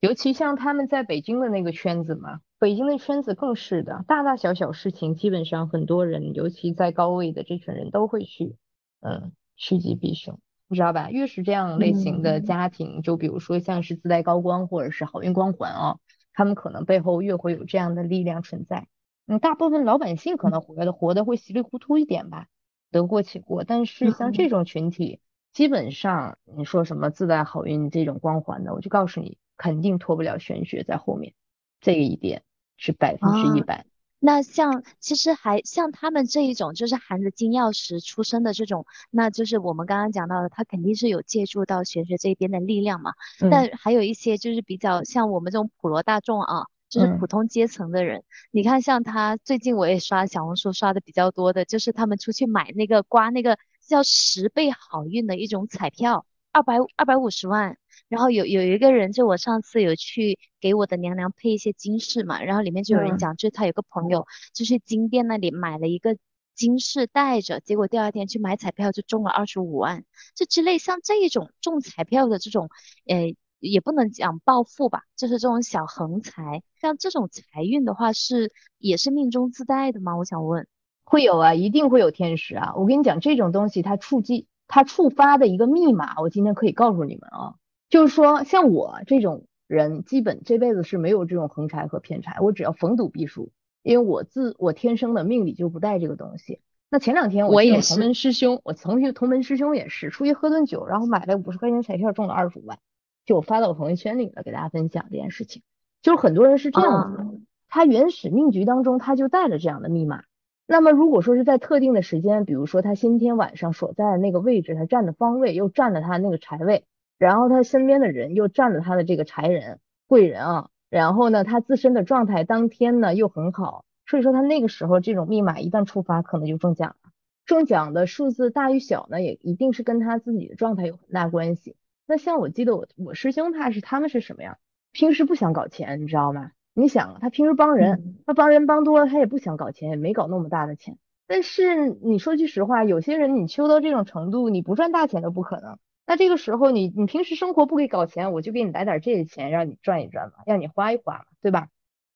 [0.00, 8.54] 尤其像他们在北京的那个圈子嘛，北京的圈子更是的，大大小小事情，基本上很多人，尤其在高位的这群人都会去，
[9.00, 11.10] 嗯，趋吉避凶，你知道吧？
[11.10, 15.98] 越是这样类型的家庭，就比如说像是自带高光或者是好运光环啊，
[16.32, 18.86] 他们可能背后越会有这样的力量存在。
[19.26, 22.46] 嗯，大部分老百姓可能活的活的会稀里糊涂一点吧，
[22.90, 23.64] 得过且过。
[23.64, 25.20] 但是像这种群体。
[25.52, 31.32] 基本上你说什么自带好运这种光环的，我就告诉你，肯定脱不了玄学在后面，
[31.80, 32.42] 这个一点
[32.76, 33.86] 是百分之一百。
[34.18, 43.12] 那像其实还像他们这一种，就是含着金钥匙出生的这种，那就是我们刚刚讲到的，他肯定是有借助到玄学这边的力量嘛。
[43.50, 53.58] 但还有一些就是比较像我们这种普罗大众啊，就是普通阶层的人，你看像他最近我也刷小红书刷的比较多的，就是他们出去买那个刮那个。
[53.88, 57.78] 叫十倍好运的一种彩票，二百二百五十万。
[58.08, 66.16] 然后有有一个人，就我上次有去给我的娘娘配一些金饰嘛，然后里面就有人讲，就是他有个朋友，就去金店那里买了一个
[66.54, 70.04] 金饰戴着，结果第二天去买彩票就中了二十五万。
[70.34, 72.70] 就之类像这一种中彩票的这种，
[73.06, 76.62] 呃，也不能讲暴富吧，就是这种小横财。
[76.80, 80.16] 像这种财运的话，是也是命中自带的吗？
[80.16, 80.66] 我想问。
[81.08, 82.74] 会有啊，一定会有天使啊！
[82.74, 87.54] 我跟你讲，这种东西它触及、它触发的一个密码，我今天可以告诉你们啊，
[87.88, 93.50] 就是说像我这种人，基本这辈子是没有这种横财和偏财，我只要逢赌必输，
[93.82, 96.60] 因为我自我天生的命里就不带这个东西。
[96.88, 102.78] 那前两天我也同门师兄，我曾经同门师兄也是出去喝顿酒，然后买了五十块钱彩票中了二十五万，
[103.24, 105.62] 就我发到我朋友圈里了，给大家分享这件事情。
[106.00, 107.26] 就是很多人是这样子的，
[107.68, 110.22] 他原始命局当中他就带了这样的密码。
[110.68, 116.84] 那么如果说是在特定的时间，比如说他先天晚上所在的那个位置，他占的方位又占了他那个财位，
[117.18, 127.10] 然后他身边的人又占了他的这个柴人贵人啊，然后呢，他自身的状态当天呢又很好，所以说他那个时候这种密码一旦触发，可能就中奖了。
[127.44, 131.76] 中奖的数字大与小呢，也一定是跟他自己的状态有很大关系。
[132.06, 134.58] 那像我记得我我师兄他是他们是什么样？
[134.92, 136.50] 平时不想搞钱，你知道吗？
[136.74, 140.98] 你想，他平时帮人，他帮人帮多了，他也不想搞钱，也没搞那么大的钱。
[141.26, 145.78] 但是你说句实话，有些人你修到这种程度，你不赚大钱都不可能。
[146.06, 151.68] 那这个时候，你你平时生活不给搞钱，我就给你来点这些钱，让你赚一赚嘛，让你花一花嘛，对吧？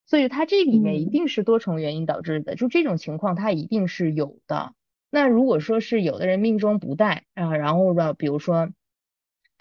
[0.07, 4.75] 所以它这里面一定是多重原因导致的，就这种情况它一定是有的。
[5.11, 8.71] 那如果说是有的人命中不带啊，然后呢，比如说。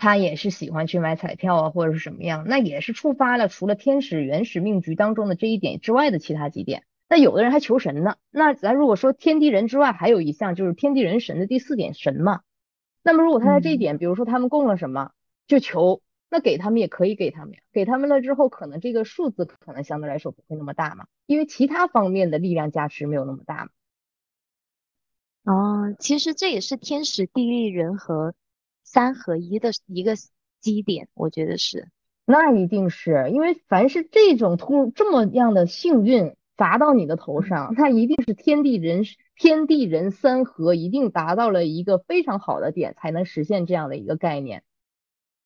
[0.01, 6.83] 他也是喜欢去买彩票啊，或者是什么样，那也是触发了除了天使原始命局当中的这一点之外的其他几点。
[7.09, 12.39] 那有的人还求神呢，那咱如果说天地人之外还有一项就是天地人神的第四点神嘛。
[13.03, 15.11] 那么如果他在这一点，比如说他们供了什么，
[15.47, 23.71] 就求，那给他们也可以给他们呀，给他们了之后，可能这个数字可能相对来说不会那么大嘛，因为其他方面的力量加持没有那么大嘛。
[25.53, 28.33] 哦，其实这也是天时地利人和。
[28.81, 30.15] 三合一的一个
[30.59, 31.89] 基点，我觉得是，
[32.25, 39.03] 那一定是因为凡是这种突这么样的幸运砸到你的头上，那一定是天地人
[39.37, 44.63] 天地人三合一定达到了一个非常好的点，才能实现这样的一个概念。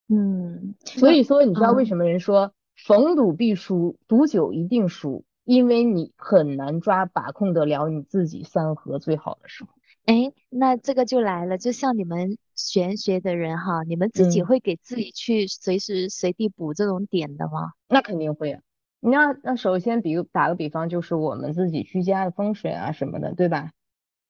[0.09, 9.69] 嗯，所以说你知道为什么人说逢赌必输，赌酒一定输，因为你很难抓把控得了你自己三合最好的时候。
[10.05, 17.73] 哎，那这个就来了，就像你们玄学的人哈，你们自己会给自己去随时随地补这种点的吗？
[17.87, 18.59] 那肯定会。
[19.05, 23.71] 那那首先，比如打个比方，就是我们自己居家的风水啊什么的，对吧？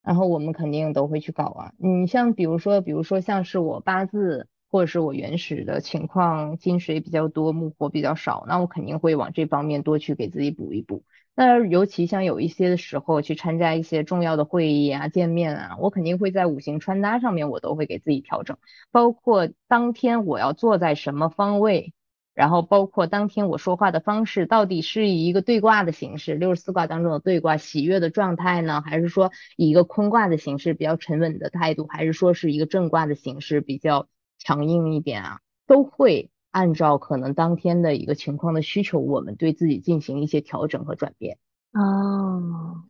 [0.01, 1.73] 然后我们肯定都会去搞啊。
[1.77, 11.03] 你像比如说，比如说像是我八字或者是我原始的情况，金水比较多，木火比较少，那我肯定会往这方面多去给自己补一补。
[11.35, 18.57] 那尤其像有一些的时候去参加一些重要的会议啊、见面啊，我肯定会在五行穿搭上面，我都会给自己调整，
[18.91, 21.93] 包括当天我要坐在什么方位，
[22.33, 36.29] 然后包括当天我说话的方式，到底是以一个对卦的形式，六十四卦当中的对卦喜悦的状态呢，还是说以一个坤卦的形式比较沉稳的态度，还是说是一个正卦的形式比较强硬一点啊，都会。
[36.53, 41.39] 按照可能当天的一个情况的需求，我们对自己进行一些调整和转变。
[41.71, 42.83] 哦，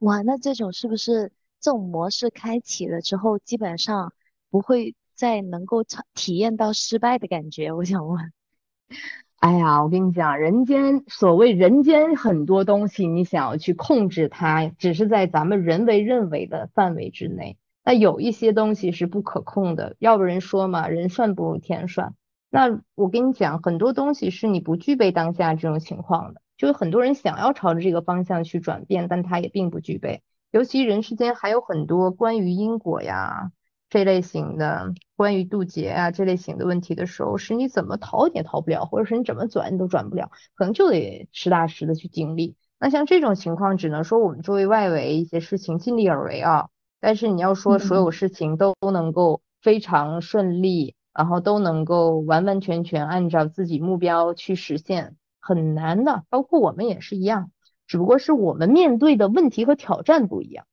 [0.00, 4.12] 哇，那这种是不是这种模式开启了之后，基本上
[4.50, 7.72] 不会再能够体验到失败的感觉？
[7.72, 8.30] 我想问。
[9.40, 17.56] 哎呀，我跟你讲，人间所谓人间很多东西，你想要去控制它，只是在咱们人为认为的范围之内。
[17.84, 22.14] 那有一些东西是不可控的，要不人说嘛，人算不如天算。
[22.50, 30.22] 那我跟你讲，很多东西是你不具备当下这种情况的，就是很多人想要朝着这个方向去转变，但他也并不具备。
[30.50, 33.52] 尤其人世间还有很多关于因果呀
[33.88, 42.56] 这类型的，关于渡劫啊这类型的问题的时候，是你怎么逃也逃不了，或者是你怎么转你都转不了，可能就得实打实的去经历。
[42.78, 46.68] 那像这种情况，只能说我们作为外围一些事情尽力而为啊。
[47.00, 50.94] 但是你要说所有事情都能够非常顺利。
[51.14, 56.22] 然后都能够完完全全按照自己目标去实现，很难的。
[56.28, 57.50] 包括我们也是一样，
[57.88, 60.64] 只不过是我们面对的问题和挑战不一样。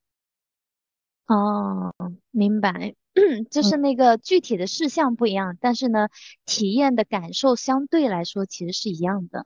[1.26, 1.96] 哦，
[2.30, 2.94] 明白，
[3.50, 6.10] 就是那个具体的事项不一样，但是呢，
[6.46, 9.46] 体验的感受相对来说其实是一样的。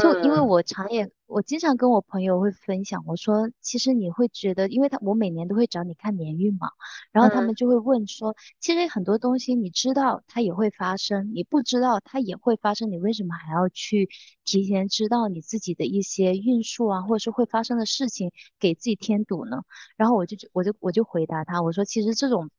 [0.00, 6.70] 就因为我常也，我经常跟我朋友会分享，我说其实你会觉得，因为他我每年都会找你看年运嘛，
[7.12, 14.08] 然后他们就会问说，其实很多东西你知道它也会发生，你不知道它也会发生，你为什么还要去
[14.46, 19.64] 提前知道你自己的一些运数啊，或者是会发生的事情，给自己添堵呢？
[19.96, 22.50] 然后我就我就我就回答他，我说其实这种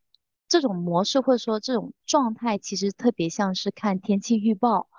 [0.47, 4.89] 这种模式或者说这种状态，其实特别像是看天气预报。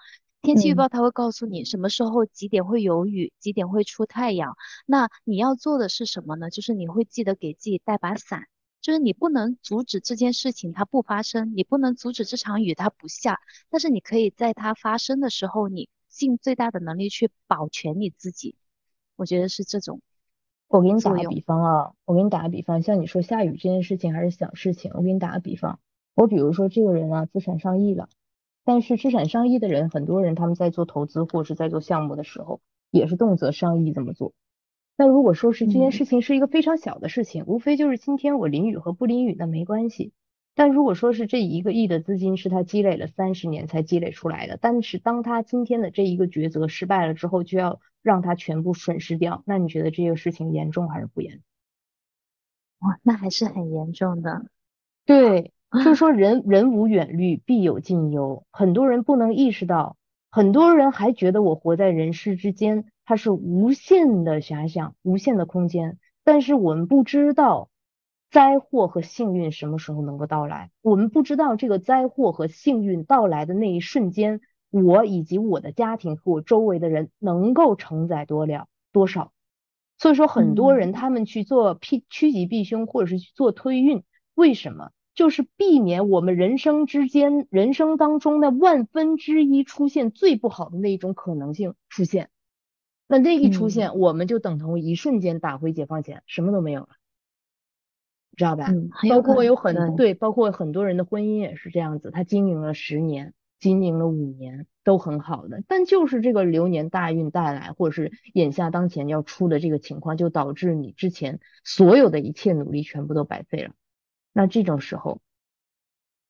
[0.43, 4.57] 天气预报它会告诉你什么时候几点会有雨，几点会出太阳。
[4.87, 6.49] 那你要做的是什么呢？
[6.49, 8.47] 就是你会记得给自己带把伞，
[8.81, 13.39] 就是你不能阻止这件事情它不发生，你不能阻止这场雨它不下，
[13.69, 18.57] 但是你可以在它发生的时候，你尽最大的能力去保全你自己。
[19.17, 20.01] 我觉得是这种。
[20.69, 25.81] 我给你打个比方啊，我给你打个比方，像你说下雨这件事情还是小事情，我给你打个比方，
[26.15, 28.09] 我比如说这个人啊，资产上亿了。
[28.65, 34.33] 但是资产上亿的人，很多人他们在做投资或是在做项目的时候，也是动辄上亿这么做。
[34.97, 40.13] 那如果说是这件事情是一个非常小的事情，无非就是今天我淋雨和不淋雨那没关系。
[40.55, 51.43] 但如果说是这一个亿的资金是他积累了三十年才积累出来的，但是当他今天的这一个抉择失败了之后，就要让他全部损失掉，那你觉得这个事情严重还是不严重？
[52.81, 54.45] 哇，那还是很严重的。
[55.07, 55.53] 对，
[55.85, 58.45] 就是说人人无远虑，必有近忧。
[58.51, 59.97] 很多人不能意识到，
[60.31, 65.99] 很多人还觉得我活在人世之间，它是无限的遐想，无限的空间。
[66.25, 67.69] 但是我们不知道。
[68.33, 70.71] 灾祸和幸运什么时候能够到来？
[70.83, 74.41] 我们不知道这个灾祸和幸运到来的那一瞬间，
[74.71, 79.33] 我以及我的家庭和我周围的人能够承载多了多少。
[79.99, 84.05] 所以说，很多人他们去做避趋吉避凶，或者是去做推运，
[84.37, 84.93] 为什么？
[85.15, 92.31] 就是避免我们人生之间、人生当中的万分之一出现最不好的那一种可能性出现。
[93.07, 96.89] 那那一出现，我们就等同一瞬间打回解放前，什么都没有了。
[98.37, 98.69] 知道吧？
[99.11, 113.75] 包括有很对，包括很多人的婚姻也是这样子，他经营了十年，经营了五年都很好的，但就是这个流年大运带来，或者是眼下当前要出的这个情况，就导致你之前所有的一切努力全部都白费了。
[114.33, 115.21] 那这种时候，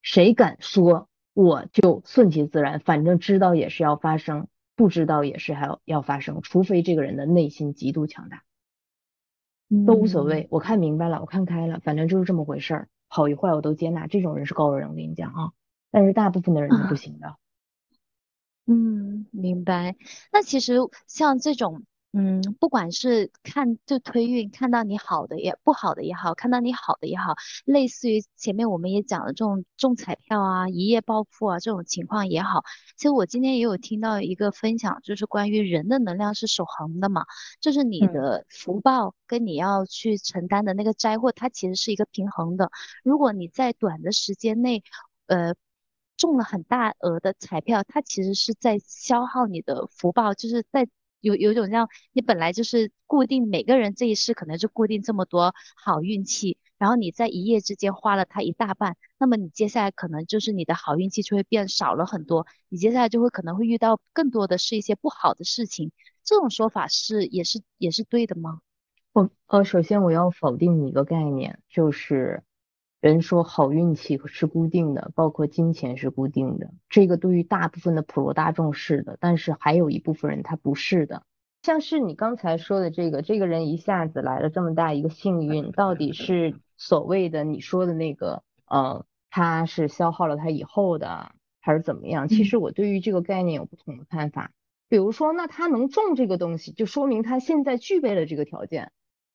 [0.03, 2.80] 谁敢说我就顺其自然？
[2.80, 8.42] 反正知道也是要发生，不知道也是还要要发生，除非这个人的内心极度强大。
[9.86, 14.07] 都无所谓，我看明白了，我看开了，反正就是这么回事儿，好与坏我都接纳。
[14.07, 15.53] 这种人是高人，我跟你讲啊，
[15.90, 17.36] 但是大部分的人是不行的。
[18.66, 19.96] 嗯，明白。
[20.32, 20.76] 那其实
[21.07, 21.82] 像这种。
[22.12, 32.64] 嗯，不管是看就推运，看到你好的也不好的也好，看到你好的也好，类似于前面我们也讲的这种中彩票啊、一夜暴富啊这种情况也好，
[32.96, 37.24] 其实我今天也有听到一个分享，就是关于人的能量是守恒的嘛，
[37.61, 42.72] 就是你的福报跟你要去承担的那个灾祸，它其实是一个平衡的。
[43.04, 44.82] 如果你在短的时间内，
[45.26, 45.54] 呃，
[46.16, 50.88] 中了很大额的彩票，它其实是在消耗你的福报，就是在。
[51.20, 65.92] 有有种像你本来就是固定每个人这一世可能就固定这么多好运气，然后你在一夜之间花了它一大半，那么你接下来可能就是你的好运气就会变少了很多，你接下来就会可能会遇到更多的是一些不好的事情。
[66.24, 68.60] 这种说法是也是也是对的吗？
[69.12, 72.42] 我呃，首先我要否定一个概念，就是。
[73.01, 81.22] 人说好运气是固定的，包括金钱是固定的，这个对于大部分的普罗大众是的，但是还有一部分人他不是的。
[81.62, 92.28] 像是你刚才说的这个，这个人一下子来了这么大一个幸运，到底是所谓的你说的那个，呃，他是消耗了他以后的，还是怎么样？
[92.28, 94.53] 其实我对于这个概念有不同的看法。
[94.88, 98.90] 比如说，那他能中这个东西，就说明他现在具备了这个条件。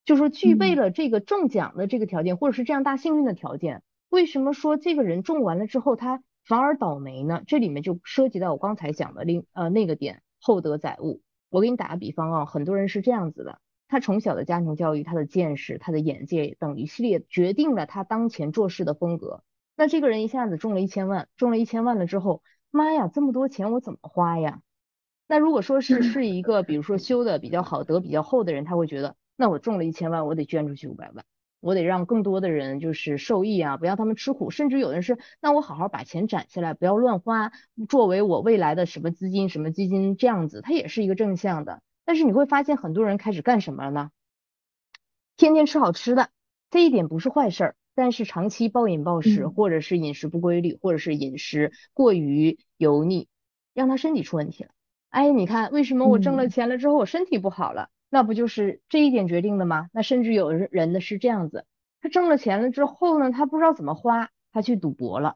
[0.06, 7.42] 就说具备了这个中奖的这个条件，或者是这样大幸运的条件，为什么说这个人中完了之后他反而倒霉呢？
[7.48, 11.22] 这里面就涉及到我刚才讲的另呃那个点，厚德载物。
[11.50, 19.44] 我给你打个比方啊，很多人是这样子的，他从小的家庭教育、他的见识、他的眼界等一系列决定了他当前做事的风格。
[19.76, 24.62] 那这个人一下子中了一千万，中了一千万了之后，妈呀，这么多钱我怎么花呀？
[25.28, 29.16] 那如果说是是一个比如说修的比较好、德比较厚的人，他会觉得。
[29.36, 31.26] 那我中了一千万，我得捐出去五百万，
[31.60, 34.50] 我得让更多的人就是受益啊，不要他们吃苦。
[34.50, 37.52] 甚至有人是，那我好好把钱攒下来，不要乱花，
[37.90, 41.82] 作为我未来的什么资金、什么基金这样子，它也是一个正向的。
[42.06, 44.12] 但是你会发现，很多人开始干什么了呢？
[45.38, 46.30] 天天吃好吃的，
[46.70, 53.28] 这一点不是坏事儿，但是长期暴饮暴食，或者是饮食不规律，或者是饮食过于油腻，
[53.74, 54.70] 让他身体出问题了。
[55.10, 57.90] 哎，你看为什么我挣了钱了之后，我身体不好了？
[58.10, 59.90] 那不就是这一点决定的吗？
[59.92, 61.66] 那甚至有人人的是这样子，
[62.02, 65.36] 他挣了钱了之后呢，他不知道怎么花，他去赌博了。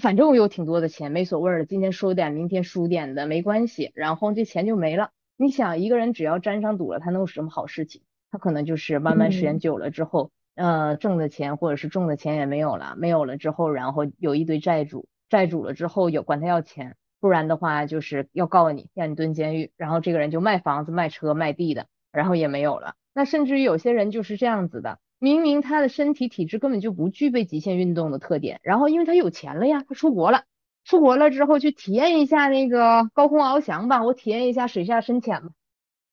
[0.00, 5.10] 反正我有挺多的钱，没所谓的，今天输点，明天输点的没关系，然后这钱就没了。
[5.36, 8.02] 你想，一个人只要沾上赌了，他能有什么好事情？
[8.30, 21.86] 他可能就是慢慢时间久了之后，呃，挣的钱或者是中的钱也没有了，没有了之后，然后有一堆债主，债主了之后有管他要钱，不然的话就是要告你，让你蹲监狱，然后这个人就卖房子、卖车、卖地的。
[22.12, 30.44] 然后也没有了，那甚至于有些人就是这样子的，明明他的身体体质根本就不具备极限运动的特点，然后因为他有钱了呀，他出国了，
[30.84, 35.48] 出国了之后去体验一下那个高空翱翔吧，我体验一下水下深潜吧。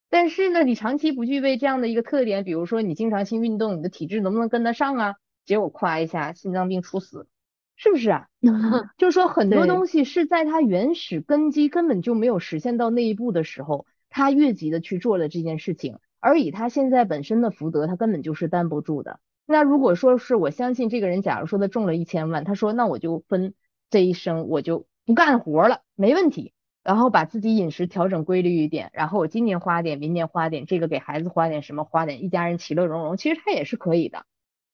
[0.09, 5.15] 但是呢，你长期不具备这样的一个特点，比如说你经常性运动，你的体质能不能跟得上啊？
[5.45, 7.27] 结果夸一下，心脏病猝死，
[7.75, 8.27] 是不是啊？
[8.97, 13.85] 就是说很多东西是在它原始根基根本就没有实现到那一步的时候。
[14.09, 19.19] 他越级的去做了这件事情，而以他现在本身的福德，他根本就是担不住的。
[19.45, 23.53] 那如果说是我相信这个人，假如说他中了一千万，他说那我就分
[23.89, 26.53] 这一生我就不干活了，没问题。
[26.81, 34.25] 然后把自己饮食调整规律一点，然后我今年花点，明年花点，这个给孩子花点什么，花点，一家人其乐融融，其实他也是可以的。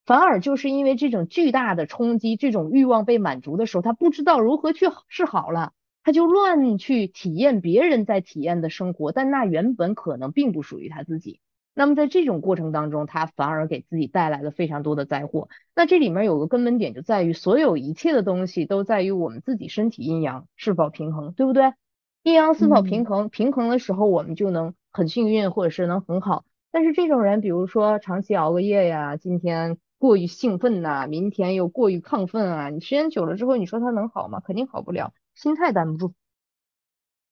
[0.06, 5.74] 反而就是因为这种巨大的冲击，这种欲望被满足的时候，他不知道如何去是好了，
[6.06, 11.40] 他就乱去体验别人在体验的生活，但那原本可能并不属于他自己。
[11.74, 15.50] 那么在这种过程当中，他反而给自己带来了非常多的灾祸。
[15.76, 21.74] 那这里面有个根本点就在于，所有一切的东西都在于我们自己身体阴阳是否平衡，对不对？
[22.22, 23.28] 阴阳是否平衡？
[23.30, 26.46] 平衡的时候，我们就能很幸运，或者是能很好。
[26.72, 34.40] 但是这种人，比如说长期熬个夜呀，今天过于兴奋呐，明天又过于亢奋啊，你时间久了之后，你说他能好吗？
[34.46, 36.14] 肯定好不了，心态担不住。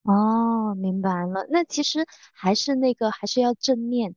[0.04, 1.47] 哦，明白了。
[1.49, 4.14] 那其实还是那个，还是要正念。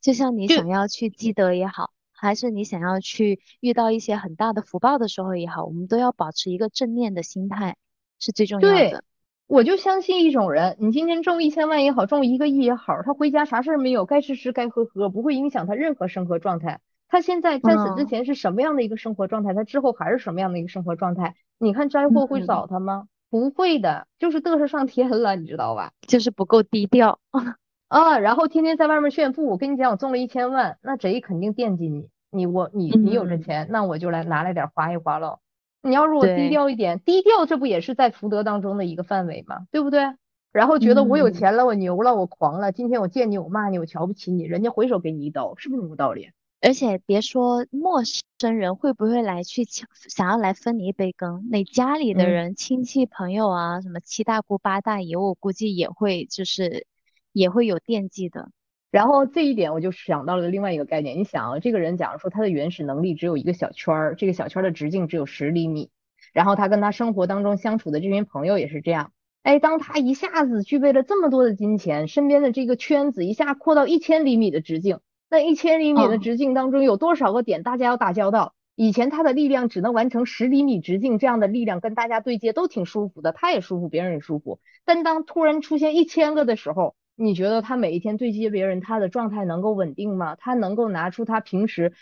[0.00, 7.76] 就像你想要去积德也好，还是你想要去遇到一些很大的福报的时候也好，我们都要保持一个正念的心态，
[8.18, 9.04] 是最重要的。
[9.46, 16.80] 我就相信一种人，你今天中一千万也好，中一个亿也好，他回家啥事儿没有，该吃吃该喝喝，不会影响他任何生活状态。
[17.08, 21.34] 他现在在此之前是什么样的一个生活状态，他之后还是什么样的一个生活状态？
[21.58, 23.08] 你看灾祸会找他吗？
[23.30, 25.92] 不会的，就是嘚瑟上天了，你知道吧？
[26.06, 27.18] 就是不够低调
[27.88, 29.46] 啊，然后天天在外面炫富。
[29.46, 35.38] 我跟你讲，我中了一千万，那贼肯定惦记你，你我你你有这钱，那我就来拿来点花一花喽。
[35.82, 39.66] 你要如果低调一点，低调这不也是在福德当中的一个范围吗？
[39.70, 40.14] 对不对？
[40.52, 42.72] 然后觉得我有钱了，我牛了，我狂了。
[42.72, 46.30] 今天我见你，我骂你，我瞧不起你，人家回手给你一刀，是不是这个道理？
[46.60, 48.02] 而且别说陌
[48.38, 56.86] 生人会不会来去抢，想要来分你一杯羹，你家里的人、亲戚朋友啊，什么七大姑八大姨，我估计也会就是
[57.32, 58.50] 也会有惦记的。
[58.90, 65.90] 然后这一点我就想到了另外一个概念，你想啊，这个人假如说他的原始能力只有一个小圈儿，这个小圈的直径只有十厘米，
[66.32, 78.54] 然后他跟他生活当中相处的这群朋友也是这样，哎，当他一下子具备了这么多的金钱，身边的这个圈子一下扩到一千厘米的直径，那一千厘米的直径当中有多少个点大家要打交道？
[78.74, 86.94] 以前他的力量只能完成十厘米直径这样的力量跟大家对接都挺舒服的，他也舒服，别人也舒服，但当突然出现一千个的时候。
[87.18, 90.36] 你觉得他每一天对接别人，他的状态能够稳定吗？
[90.36, 91.94] 他能够拿出他平时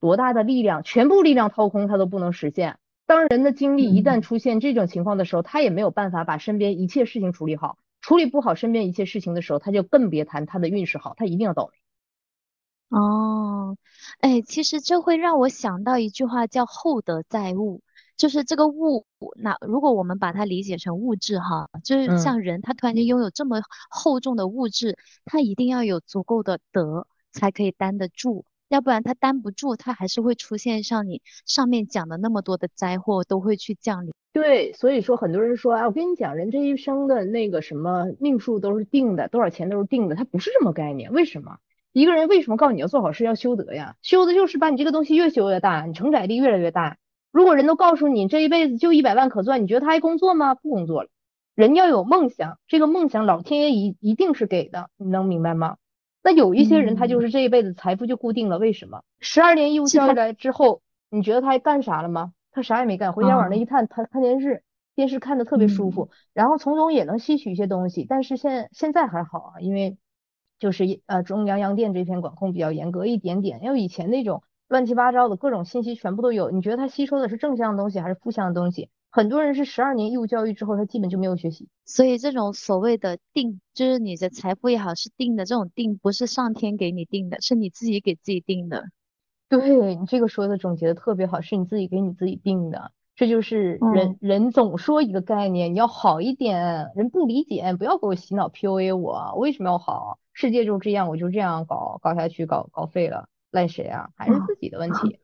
[0.00, 2.76] 多大的力量，全部力量掏空他都不能实现。
[3.06, 7.78] 当人的精力一旦出现这种情况的时候，他也没有办法把身边一切事情处理好。
[8.00, 11.78] 处理不好身边一切事情的时候，他就更别谈他的运势好，他一定要倒霉。
[12.88, 13.76] 哦，
[14.20, 17.82] 哎，其实这会让我想到一句话，叫厚德载物。
[18.16, 34.12] 就是这个物，那如果我们把它理解成物质哈，就是像人，他突然间拥有这么厚重的物质，他一定要有足够的德才可以担得住，要不然他担不住，他还是会出现像你上面讲的那么多的灾祸都会去降临。
[34.32, 41.12] 对，所以说很多人说，啊，我跟你讲，人这一生的那个什么命数都是定的，多少钱都是定的，它不是这么概念。
[41.12, 41.58] 为什么？
[41.98, 43.96] 一个人为什么告诉你要做好事要修德呀？
[44.02, 46.96] 修的就是把你这个东西越修越大，你承载力越来越大。
[47.32, 50.54] 如果人都告诉你这一辈子就一百万可赚，你觉得他还工作吗？
[50.54, 51.08] 不工作了。
[51.56, 55.76] 人要有梦想，这个梦想老天爷一一定是给的，你能明白吗？
[56.22, 59.02] 那有一些人他就是这一辈子财富就固定了，为什么？
[59.18, 62.32] 十二年义务教育来之后，你觉得他还干啥了吗？
[62.52, 64.62] 他啥也没干，回家往那一探，他看电视，
[64.94, 68.06] 电视看的特别舒服，然后从中也能吸取一些东西。
[68.08, 69.96] 但是现现在还好啊，因为
[70.58, 74.42] 就是呃中央央电这片管控比较严格一点点，因为以前那种。
[74.70, 78.90] 乱七八糟的各种信息全部都有，你觉得他吸收的是正向的东西还是负向的东西？
[79.08, 81.70] 很多人是十二年义务教育之后，他基本就没有学习。
[81.86, 88.84] 所以这种所谓的定，就是你的财富也好是定的，这种定不是上天给你定的，是你自己给自己定的。
[89.48, 92.92] 对你这个说的总结的特别好，是你自己给你自己定的。
[93.18, 100.20] 这就是人人总说一个概念，你要好一点，人不理解，不要给我洗脑 PUA 我，为什么要好？
[100.32, 103.28] 世界就这样，我就这样搞搞下去，搞搞废了。
[103.50, 104.10] 赖谁啊？
[104.14, 105.18] 还是自己的问题。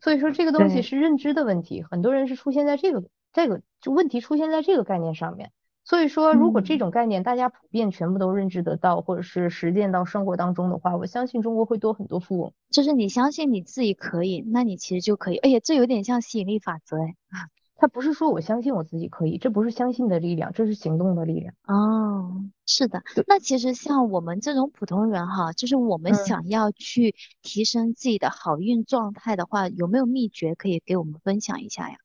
[0.00, 5.50] 所以说这个东西是认知的问题，很多人是出现在这个这个就问题出现在这个概念上面。
[5.90, 12.52] 所以说，如果这种概念大家普遍全部都认知得到，或者是实践到生活当中的话，我相信中国会多很多富翁。
[12.70, 15.36] 就是你相信你自己可以，那你其实就可以。
[15.38, 17.16] 哎呀，这有点像吸引力法则哎。
[17.74, 21.54] 他不是说我相信我自己可以，这不是相信的力量，这是行动的力量。
[21.66, 23.02] 哦，是的。
[23.26, 31.96] 那其实像我们这种普通人哈，就是我们想要去提升自己的好运状态的话，有没有秘诀可以给我们分享一下呀？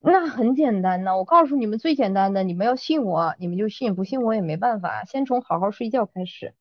[0.00, 5.04] 那很简单呢，我告诉你们最简单的，你们要信我，你们就信；不信我也没办法。
[5.04, 6.54] 先从好好睡觉开始。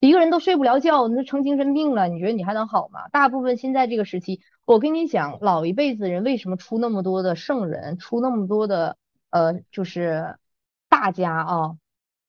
[0.00, 3.08] 一个人都睡不了觉，那成精神病了，你觉得你还能好吗？
[3.10, 8.96] 大部分现在这个时期，我跟你讲，老一辈子人为什么出那么多的圣人，出那么多的
[9.30, 10.36] 呃，就是
[10.88, 11.76] 大家啊？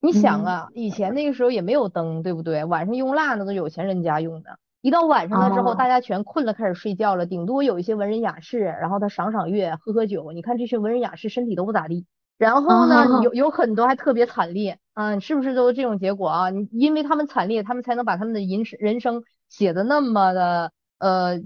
[0.01, 2.65] 你想啊，以前那个时候也没有灯，对不对？
[2.65, 4.57] 晚上用蜡那都有钱人家用的。
[4.81, 7.25] 一到晚上了之后，大家全困了，开始睡觉了。
[7.25, 10.31] 顶多有一些文人雅士，然后他赏赏月，喝喝酒。
[10.31, 12.05] 你看这些文人雅士身体都不咋地。
[12.37, 16.49] 然后呢，有有很多还特别惨烈，嗯，是不是都这种结果啊？
[16.49, 21.41] 你因为他们惨烈，他们才能把他们的人人生写的那么的呃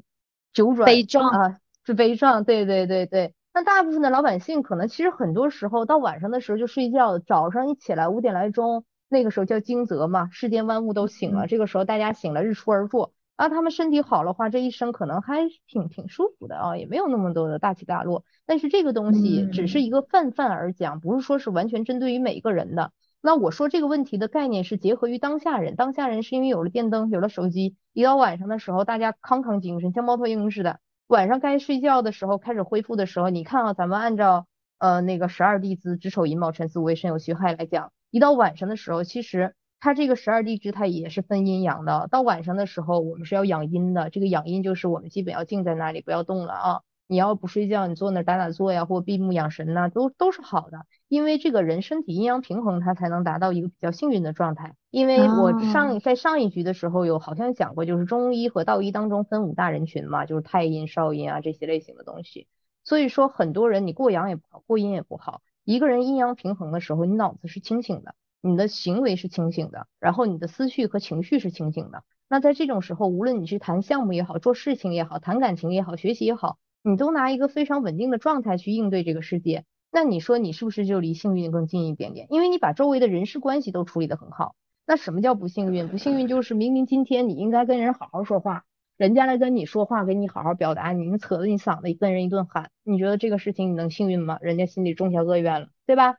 [0.54, 3.34] 九转悲壮啊，是悲壮，对对对对。
[3.56, 13.14] 那大部分的老百姓可能其实很多时候到晚上的时候就睡觉，早上一起来五点来钟，那个时候叫惊蛰嘛，世间万物都醒了，这个时候大家醒了，日出而作。
[13.36, 18.24] 啊，他们身体好的话，这一生可能还挺挺舒服的啊，也没有那么多的大起大落。
[18.46, 22.92] 但是这个东西只是一个泛泛而讲，不是说是完全针对于每一个人的。
[23.22, 30.80] 那我说这个问题的概念是结合于当下人，当下人是因为有了电灯，有了手机，一到晚上的时候，大家康康精神，像猫头鹰似的。
[31.08, 34.46] 晚上该睡觉的时候，开始恢复的时候，你看啊，咱们按照
[34.78, 39.56] 呃那个十二地支子丑寅卯辰巳午未申酉戌亥来讲，一到晚上的时候，其实。
[39.84, 54.74] 它这个十二地支它也是分阴阳的，到晚上的时候我们是要养阴的，这个养阴就是我们基本要静在那里不要动了啊，你要不睡觉，你坐那打打坐呀，或闭目养神呐，都都是好的，因为这个人身体阴阳平衡，他才能达到一个比较幸运的状态。
[54.90, 62.48] 因为我上在上一局的时候有好像讲过，就是中医和道医当中分五大人群嘛，就是太阴、少阴啊这些类型的东西，
[62.86, 68.16] 所以说很多人你过阳也不好，过阴也不好，一个人阴阳平衡的时候，你脑子是清醒的。
[68.46, 72.04] 你的行为是清醒的，然后你的思绪和情绪是清醒的。
[72.28, 79.64] 那在这种时候，无论你去谈项目也好，做事情也好，谈感情也好，学习也好，你都拿一个非常稳定的状态去应对这个世界。
[79.94, 82.28] 那你说你是不是就离幸运更近一点点？
[82.30, 84.56] 因为你把周围的人事关系都处理得很好。
[84.86, 85.88] 那什么叫不幸运？
[85.88, 88.66] 不幸运就是明明今天你应该跟人好好说话，
[88.98, 94.38] 人家来跟你说话，给你好好表达，你扯着你嗓子跟人一顿喊，你觉得这个事情你能幸运吗？
[94.42, 96.18] 人家心里种下恶怨了，对吧？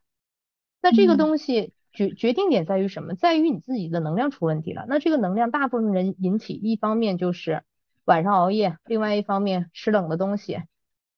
[0.81, 1.75] 那这个东西。
[1.95, 3.15] 决决定点在于什么？
[3.15, 4.85] 在于你自己的能量出问题了。
[4.89, 7.63] 那这个能量，大部分人引起，一方面就是
[8.05, 10.59] 晚上熬夜，另外一方面吃冷的东西。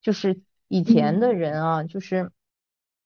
[0.03, 2.31] 就是以前的人啊，就是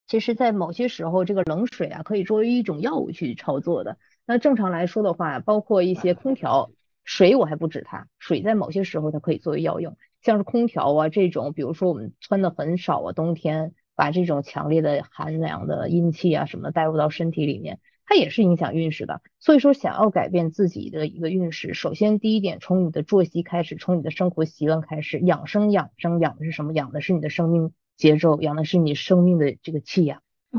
[0.06, 3.96] 其实，在某些时候，这个冷水啊，可以作为一种药物去操作的。
[4.26, 6.72] 那正常来说的话，包括一些空调，
[7.04, 13.72] 水我还不止它，水在某些时候它可以作为药用，像是空调啊这种，比如说我们穿的很少啊，冬天。
[14.00, 19.20] 把这种强烈的寒凉的阴气啊什么带入到身体里面，它也是影响运势的。
[19.40, 26.72] 所以说，想要改变自己的一个运势，首先第一点，从你的作息开始，从你的生活习惯开始，养生养生养的是什么？
[26.72, 30.22] 养的是你的生命节奏，养的是你生命的这个气呀。
[30.52, 30.58] 哦，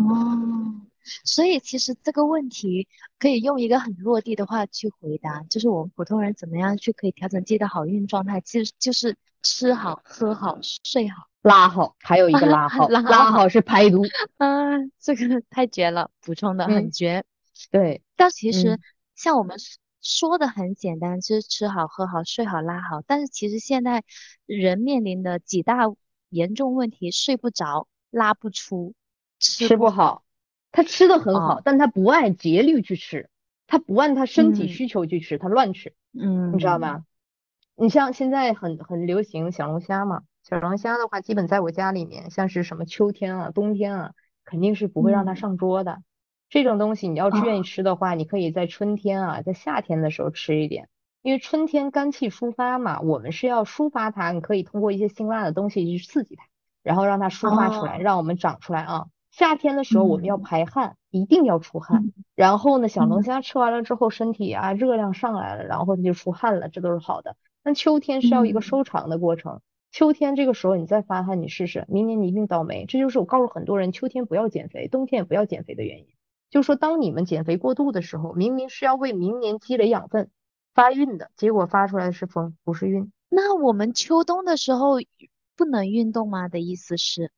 [1.25, 2.87] 所以其实这个问题
[3.17, 11.30] 可以用一个很落地的话去回答，就是我们普通人怎么样去可以调整自己的好运状态，其实就是吃好、喝好、睡好。
[11.41, 14.03] 拉好，还有一个 拉好，拉好是排毒。
[14.37, 17.23] 啊，这个太绝了，补充的很绝。
[17.71, 18.79] 对，但其实
[19.15, 19.57] 像我们
[20.01, 23.01] 说的很简单，就是吃好、喝好、睡好、拉好。
[23.05, 24.03] 但是其实现在
[24.45, 25.83] 人面临的几大
[26.29, 28.93] 严重问题：睡不着、拉不出、
[29.39, 30.23] 吃不好。
[30.71, 33.29] 他吃的很好，但他不按节律去吃，
[33.67, 35.93] 他不按他身体需求去吃，他乱吃。
[36.13, 37.03] 嗯，你知道吧？
[37.75, 40.21] 你像现在很很流行小龙虾嘛。
[40.43, 44.11] 小龙虾的话，基本在我家里面，像是什么秋天啊、冬天啊，
[44.43, 46.01] 肯定是不会让它上桌的。
[46.49, 50.89] 这种东西你要是愿意吃的话，你可以在春天啊，在夏天的时候吃一点，
[51.21, 56.43] 因为春天肝气抒发嘛，我们是要抒发它，你可以通过一些辛辣的东西去刺激它，
[56.83, 59.05] 然后让它抒发出来，让我们长出来啊。
[59.29, 62.11] 夏天的时候我们要排汗，一定要出汗。
[62.35, 67.37] 然后呢，小龙虾吃完了之后，身体啊热量上来了，然后它就出汗了，这都是好的。
[67.63, 69.61] 那秋天是要一个收藏的过程。
[69.91, 72.85] 秋天这个时候你再发汗，你试试，明年你一定倒霉。
[72.85, 76.07] 这就是我告诉很多人，秋天不要减肥，冬天也不要减肥的原因。
[76.49, 80.29] 就是说，当你们减肥过度的时候，明明是要为明年积累养分、
[80.73, 83.11] 发运的，结果发出来的是风，不是运。
[83.29, 84.95] 那我们秋冬的时候
[85.55, 86.47] 不能运动吗？
[86.47, 87.31] 的意思是，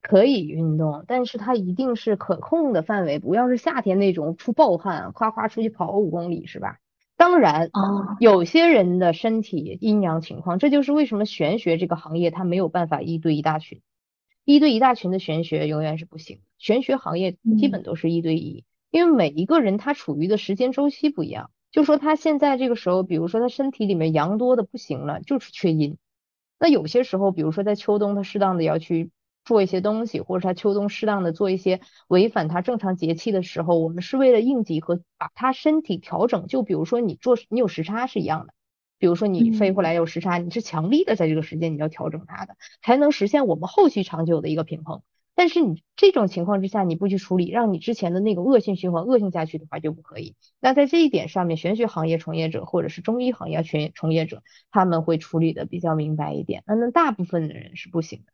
[0.00, 6.78] 可以运动，但是它一定是可控的范围，不要是夏天那种出暴汗，夸夸出去跑五公里，是吧？
[7.20, 7.70] 当然，
[8.18, 13.82] 有些人的身体阴阳情况，这就是为什么玄学这个行业它没有办法一对一大群，
[14.46, 16.40] 一对一大群的玄学永远是不行。
[16.56, 21.50] 玄学行业基本都是一对一，因为每一个人他处于的时间周期不一样。
[21.70, 25.98] 就说他现在这个时候，比如说他身体里面阳多的不行了，就是缺阴。
[26.58, 29.10] 那有些时候，比如说在秋冬，他适当的要去
[29.44, 36.46] 做一些东西，或者他秋冬适当的做一些违反他正常节气的时候，我们是为了应急和把他身体调整。
[36.46, 38.52] 就比如说你做你有时差是一样的，
[38.98, 45.02] 比如说你飞回来有时差，你是强力的在这个时间你要调整它的，才能实现我们后续长久的一个平衡。
[45.34, 50.34] 但是你这种情况之下你不去处理，让你之前的那个恶性循环恶性下去的话就不可以。
[50.60, 56.62] 那在这一点上面，玄学行业从业者或者是中医行业全从业者，他们会处理的比较明白一点。
[56.66, 58.32] 那那大部分的人是不行的。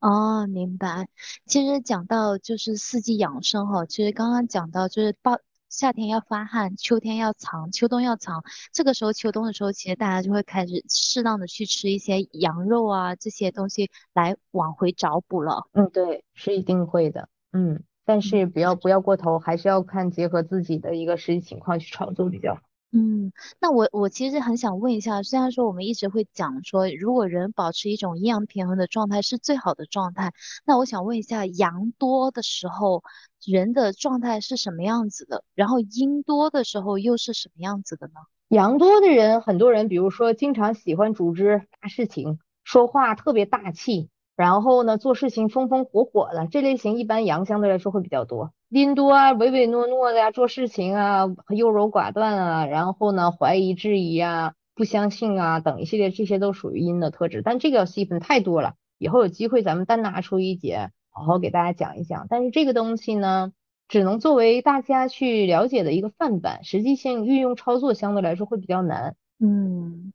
[0.00, 1.08] 哦，明白。
[1.46, 5.38] 其实讲到就是四季养生哈，其实刚刚讲到就是暴。
[5.68, 8.44] 夏天要发汗，秋天要藏，秋冬要藏。
[8.72, 15.66] 这个时候秋冬的时候，其实大家就会开始适当的去吃一些羊肉啊这些东西来往回找补了。
[15.72, 17.28] 嗯，对，是一定会的。
[17.52, 22.60] 嗯，但是不要不要过头，还是要看结合自己的一个实际情况去操作比较好。
[22.92, 30.32] 嗯，那我我其实很想问一下，虽然说我们一直会讲说，如果人保持一种阴阳平衡的状态是最好的状态，
[30.64, 33.02] 那我想问一下，阳多的时候
[33.44, 35.44] 人的状态是什么样子的？
[35.54, 38.14] 然后阴多的时候又是什么样子的呢？
[38.48, 44.08] 阳多的人，很多人比如说经常喜欢组织大事情，说话特别大气。
[44.36, 48.52] 然后呢，做事情风风火火的这类型，一般阳相对来说会比较多。
[48.68, 57.42] 阴多啊，唯唯诺诺的呀，做事情啊优柔寡断啊，然后呢怀疑质疑啊，不相信啊等一系列，这些都属于阴的特质。
[57.42, 62.26] 但这个细分太多了，以后有机会咱们单拿出一节，好好给大家讲一讲。
[62.28, 63.52] 但是这个东西呢，
[63.86, 69.14] 只能作为大家去了解的一个范本，实际性运用操作相对来说会比较难。
[69.38, 70.12] 嗯，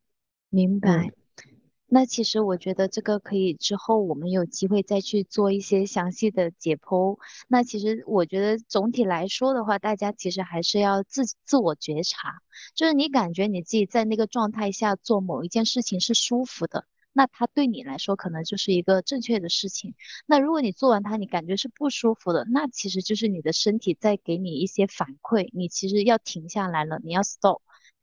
[0.50, 1.12] 明白。
[1.94, 7.20] 那其实我觉得这个可以之后我们有机会再去做一些详细的解剖。
[7.50, 12.42] 那其实我觉得总体来说的话，大家其实还是要自自我觉察，
[12.76, 19.94] 就是你感觉你自己在那个状态下做某一件事情是舒服的，那它对你来说可能就是一个正确的事情。
[20.26, 27.62] 那如果你做完它你感觉是不舒服的，那其实就是你的身体在给你一些反馈，你其实要停下来了，你要 stop。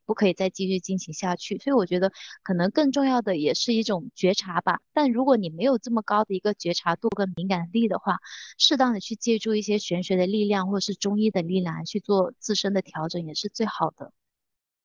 [0.09, 2.11] 不可以再继续进行下去，所以我觉得
[2.43, 4.81] 可能更重要的也是一种觉察吧。
[4.95, 8.17] 但如果你没有这么高的一个觉察度跟敏感力的话，
[8.57, 14.13] 适当的去借助一些玄学的力量或者是中医的力量去做自身的调整，也是最好的。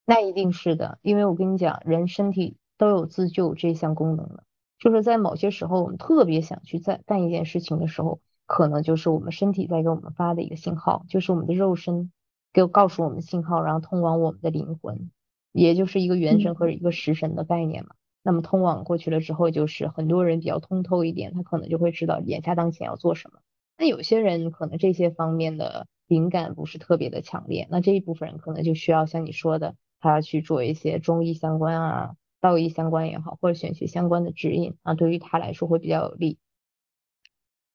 [0.06, 4.44] 那一定是的，因为我跟你讲，人身体都有自救这项功能的，
[4.78, 12.12] 就是在某些时候我们特别想去在干一件事情的时候，可能就是我们身体在给我们发的一个信号，就是我们的肉身。
[12.54, 15.10] 给告诉我们信号，然后通往我们的灵魂，
[15.52, 17.96] 也就是一个元神或者一个食神的概念嘛。
[18.22, 23.40] 那么通往过去了之后，就是很多人比较通透一点，他可能就会知道眼下当前要做什么。
[23.78, 36.38] 那有些人可能这些方面的灵感不是特别的强烈，那这一部分人可能就需要像你说的，他要去做一些中医相关啊、道医相关也好，或者玄学相关的指引啊，对于他来说会比较有利。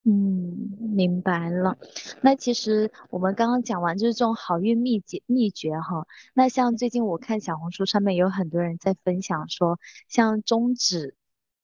[0.05, 1.77] 嗯，明白了。
[2.21, 6.07] 那其实我们刚刚讲完就是这种好运秘诀秘诀哈。
[6.33, 9.77] 那像最近我看小红书上面有很多人在分享说，
[10.07, 11.15] 像中指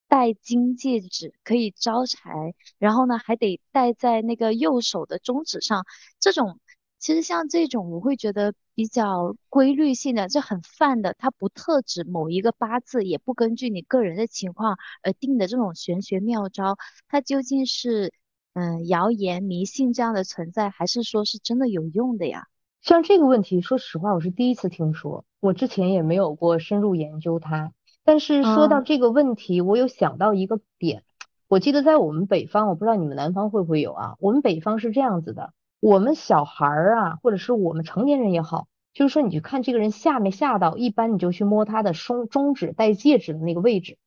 [0.09, 5.85] 戴金戒指可以招财，然后呢还得戴在那个右手的中指上。
[6.19, 6.59] 这种
[6.99, 16.77] 其实像这种我会觉得比较规律性的，这很泛的，它不特指某一个八字，也不根据你个人的情况而定的这种玄学妙招，
[17.07, 18.13] 它究竟是？
[18.55, 22.45] 嗯，谣言迷信这样的存在，还是说是真的有用的呀？
[22.81, 27.73] 像这个问题，说实话，我是第一次听说，我之前也没有过深入研究它。
[28.05, 31.03] 但是说到这个问题，我有想到一个点，
[31.49, 34.15] 我记得在我们北方，我不知道你们南方会不会有啊？
[34.21, 35.51] 我们北方是这样子的，
[35.81, 43.97] 我们小孩儿啊，或者是我们成年人也好，就是说你去看这个人吓没吓到，一般你就去摸他的中中指戴戒指的那个位置。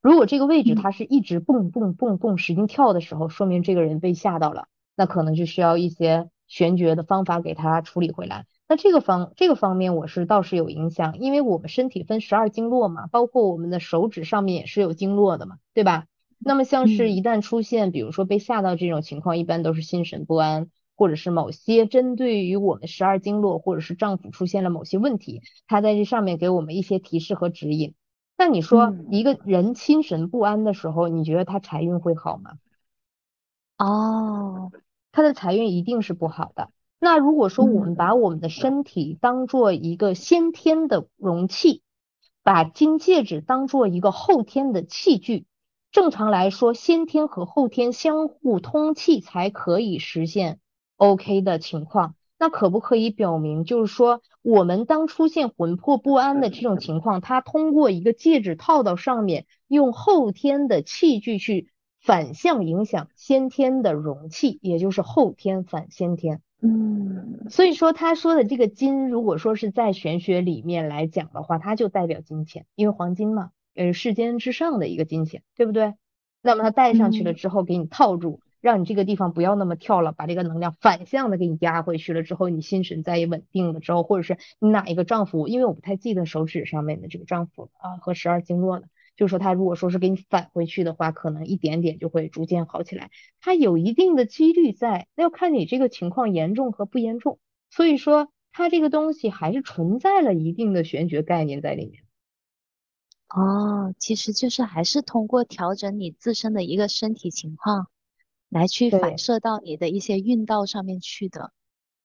[0.00, 8.46] 如果这个位置它是一直蹦蹦蹦蹦使劲跳的时候，说明这个人被吓到了，那可能就需要一些玄学的方法给他处理回来。
[8.68, 16.06] 那这个方这个方面我是倒是有影响，因为我们身体分十二经络嘛，包括我们的手指上面也是有经络的嘛，对吧？
[16.38, 27.94] 那么像是一旦出现，比如说被吓到这种情况，一般都是心神不安，或者是某些针对于我们十二经络或者是脏腑出现了某些问题，它在这上面给我们一些提示和指引。
[28.38, 32.52] 那你说一个人心神不安的时候，你觉得他财运会好吗？
[33.76, 34.70] 哦，
[35.10, 36.70] 他的财运一定是不好的。
[37.00, 41.82] 那如果说我们把我们的身体当做一个先天的容器，
[42.44, 45.44] 把金戒指当做一个后天的器具，
[45.90, 50.60] 正常来说，先天和后天相互通气才可以实现
[50.96, 52.14] OK 的情况。
[52.38, 61.68] 那可不可以表明，就是说，我们当出现魂魄不安的这种情况，它通过一个戒指套到上面，用后天的器具去
[62.00, 66.40] 反向影响先天的容器，也就是后天反先天。
[66.60, 75.94] 嗯，所以说他说的这个金，如果说是在玄学里面来讲的话，它就代表金钱，因为黄金嘛，呃，世间之上的一个金钱，对不对？
[76.42, 88.86] 那么它戴上去了之后，给你套住，让你这个地方不要那么跳了，把这个能量反向的给你压回去了之后，你心神再一稳定了之后，或者是你哪一个丈夫，因为我不太记得手指上面的这个丈夫啊和十二经络了。
[89.16, 93.10] 就说，他如果说是给你返回去的话，可能一点点就会逐渐好起来。
[93.40, 97.40] 它有一定的几率在，那要看你这个情况严重和不严重。
[97.68, 102.04] 所以说，它这个东西还是存在了一定的玄学概念在里面。
[103.28, 107.88] 哦，其实就是还是通过调整你自身的一个身体情况，
[108.48, 111.52] 来去反射到你的一些运道上面去的。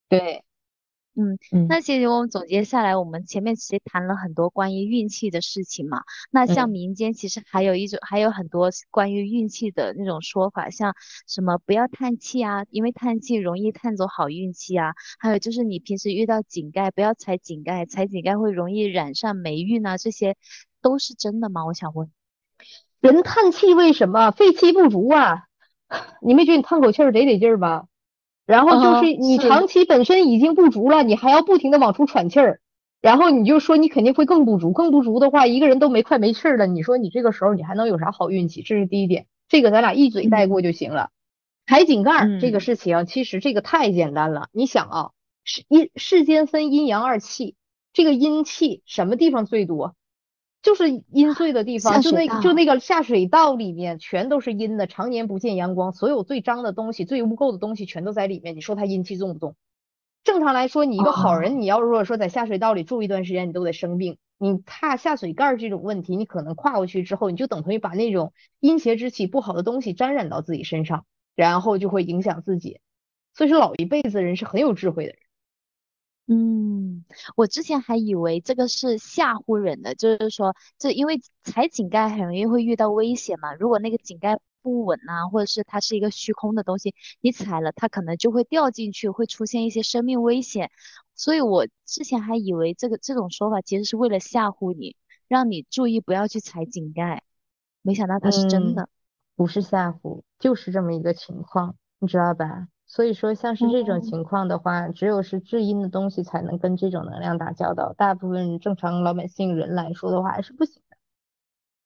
[0.10, 0.44] 对。
[1.16, 1.38] 嗯
[1.70, 6.02] 那其实我们总结下来，我们前面其实谈了很多关于运气的事情嘛。
[6.32, 10.96] 那像民间其实还有一种，还有很多关于运气的那种说法，像
[11.28, 14.96] 什么不要叹气啊，因为叹气容易叹走好运气啊。
[15.20, 20.36] 还有就是你平时遇到井盖不要踩井盖，踩井盖会容易染上霉运啊，这些
[20.82, 21.64] 都是真的吗？
[21.68, 22.12] 我想问，
[23.02, 24.32] 人叹气为什么？
[24.32, 25.44] 肺气不足啊？
[26.22, 27.86] 你没觉得你叹口气儿得得劲儿吧？
[28.46, 32.60] 然后就是你长期本身已经不足了，你还要不停的往出喘气儿，
[33.02, 38.62] 然后你就说你肯定会更不足，更不足的话，一个人都没快没气儿了，你说你这个时候你还能有啥好运气？
[38.62, 41.10] 这是第一点，这个咱俩一嘴带过就行了。
[41.66, 44.48] 抬井盖这个事情，其实这个太简单了。
[44.52, 45.12] 你想啊，
[45.46, 47.56] 世阴世间分阴阳二气，
[47.94, 49.96] 这个阴气什么地方最多？
[50.64, 58.56] 就是阴碎的地方，就那就那个下水道里面全都是阴的，常年不见阳光，所有最脏的东西、最污垢的东西全都在里面。
[58.56, 59.56] 你说它阴气重不重？
[60.24, 64.18] 正常来说，你一个好人，你要如果说在下水道里住一段时间，你都得生病。
[64.38, 71.06] 你怕下水盖这种问题，你可能跨过去之后，你就等同于把那种阴邪之气、不好的东西沾染到自己身上，
[71.36, 72.80] 然后就会影响自己。
[73.34, 75.18] 所以说，老一辈子人是很有智慧的人。
[76.28, 77.04] 嗯，
[77.36, 83.54] 我之前还以为这个是吓唬人的，就是说，这因为踩井盖很容易会遇到危险嘛。
[83.54, 90.72] 如果那个井盖不稳啊，或者是它是一个虚空的东西，你踩了它可能就会掉进去，会出现一些生命危险。
[91.14, 94.96] 所以我之前还以为这个这种说法其实是为了吓唬你，
[95.28, 97.22] 让你注意不要去踩井盖。
[97.82, 98.88] 没想到它是真的，
[99.36, 102.70] 不是吓唬，就是这么一个情况，你知道吧？
[102.94, 107.92] 所以说，像是这种情况的话，只有是至阴的东西才能跟这种能量打交道。
[107.98, 110.98] 大部分正常老百姓人来说的话，还是不行的。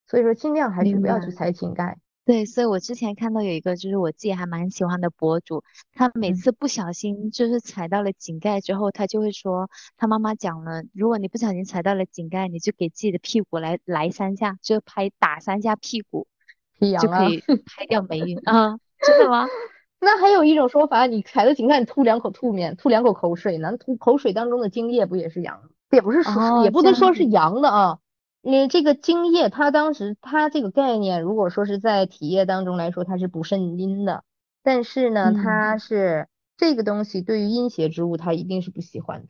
[0.06, 1.98] 所以说，尽量还是不要去踩井盖。
[2.26, 16.28] 对，所以我之前看到有一个就是我自己还蛮喜欢的博主，他每次不小心就是踩到了井盖之后，他就会说他妈妈讲了，如果你不小心踩到了井盖，你就给自己的屁股来来三下，就拍打三下屁股，
[17.02, 18.78] 就可以拍掉霉运啊？
[19.00, 19.48] 真的吗？
[20.00, 23.78] 那还有一种说法，你踩到井盖，你吐两口吐面，吐两口口水呢？
[23.78, 25.60] 吐口水当中的精液不也是阳？
[25.92, 28.00] 也不是说，也不能说是阳的啊。
[28.42, 34.24] 你这个精液，它当时它这个概念，如果说是在体液当中来说，它是不肾阴的。
[34.64, 36.28] 但是呢，它是
[36.58, 39.28] 这个东西对于阴邪之物，它一定是不喜欢的。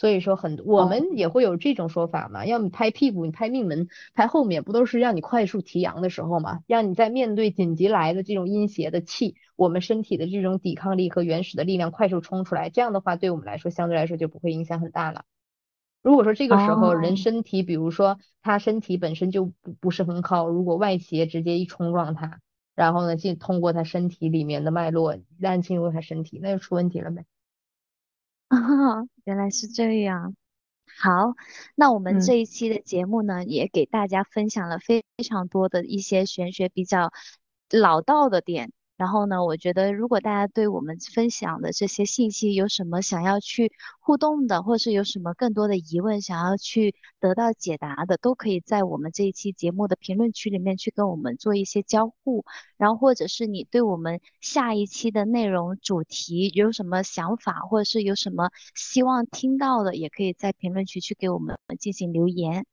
[0.00, 6.60] 所以说很，我们也会有这种说法嘛，要你拍屁股，你拍命门，拍后面，不都是让你快速提阳的时候嘛？
[6.66, 15.24] 让你在面对紧急来的这种阴邪的气，我们身体的这种抵抗力和原始的力量快速冲出来，这样的话，对我们来说相对来说就不会影响很大了。
[16.02, 22.40] 如果说这个时候人身体，比如说他身体本身就不不是很好，如果外邪直接一冲撞他，
[22.74, 27.26] 然后呢进通过他身体里面的脉络，一旦进入他身体，那就出问题了呗。
[28.50, 30.34] 啊，原来是这样。
[30.98, 31.34] 好，
[31.76, 37.12] 那我们这一期的节目呢，也给大家分享了非常多的一些玄学比较
[37.70, 38.72] 老道的点。
[39.00, 52.44] 然后呢，我觉得如果大家对我们分享的这些信息有什么想要去互动的，或者是有什么更多的疑问想要去得到解答的，都可以在我们这一期节目的评论区里面去跟我们做一些交互。
[52.76, 62.66] 然后或者是你对我们下一期的内容主题有什么想法，或者是有什么希望听到的，也可以在评论区去给我们进行留言。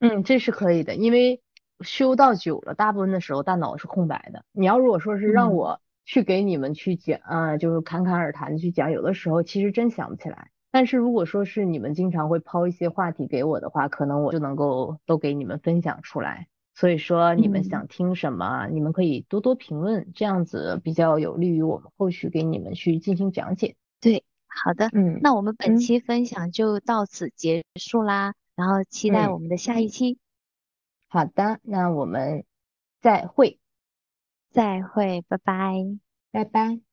[0.00, 1.40] 嗯，这是可以的，因为。
[1.80, 4.44] 修到久了，大部分的时候大脑是空白的。
[4.52, 10.50] 你要如果说是让我去给你们去讲，啊，就是侃侃而谈去讲，有的时候其实真想不起来。
[10.70, 16.46] 但是如果说是你们经常会抛一些话题给我的话，可能我就能够都给你们分享出来。
[16.74, 23.76] 所以说你们想听什么，你们可以多多评论，这样子比较有利于我们后续给你们去进行讲解。
[24.00, 30.18] 对，好的，嗯，那我们本期分享就到此结束啦，然后期待我们的下一期。
[31.08, 32.44] 好的，那我们
[33.00, 33.58] 再会。
[34.50, 35.74] 再会，拜拜，
[36.30, 36.87] 拜拜。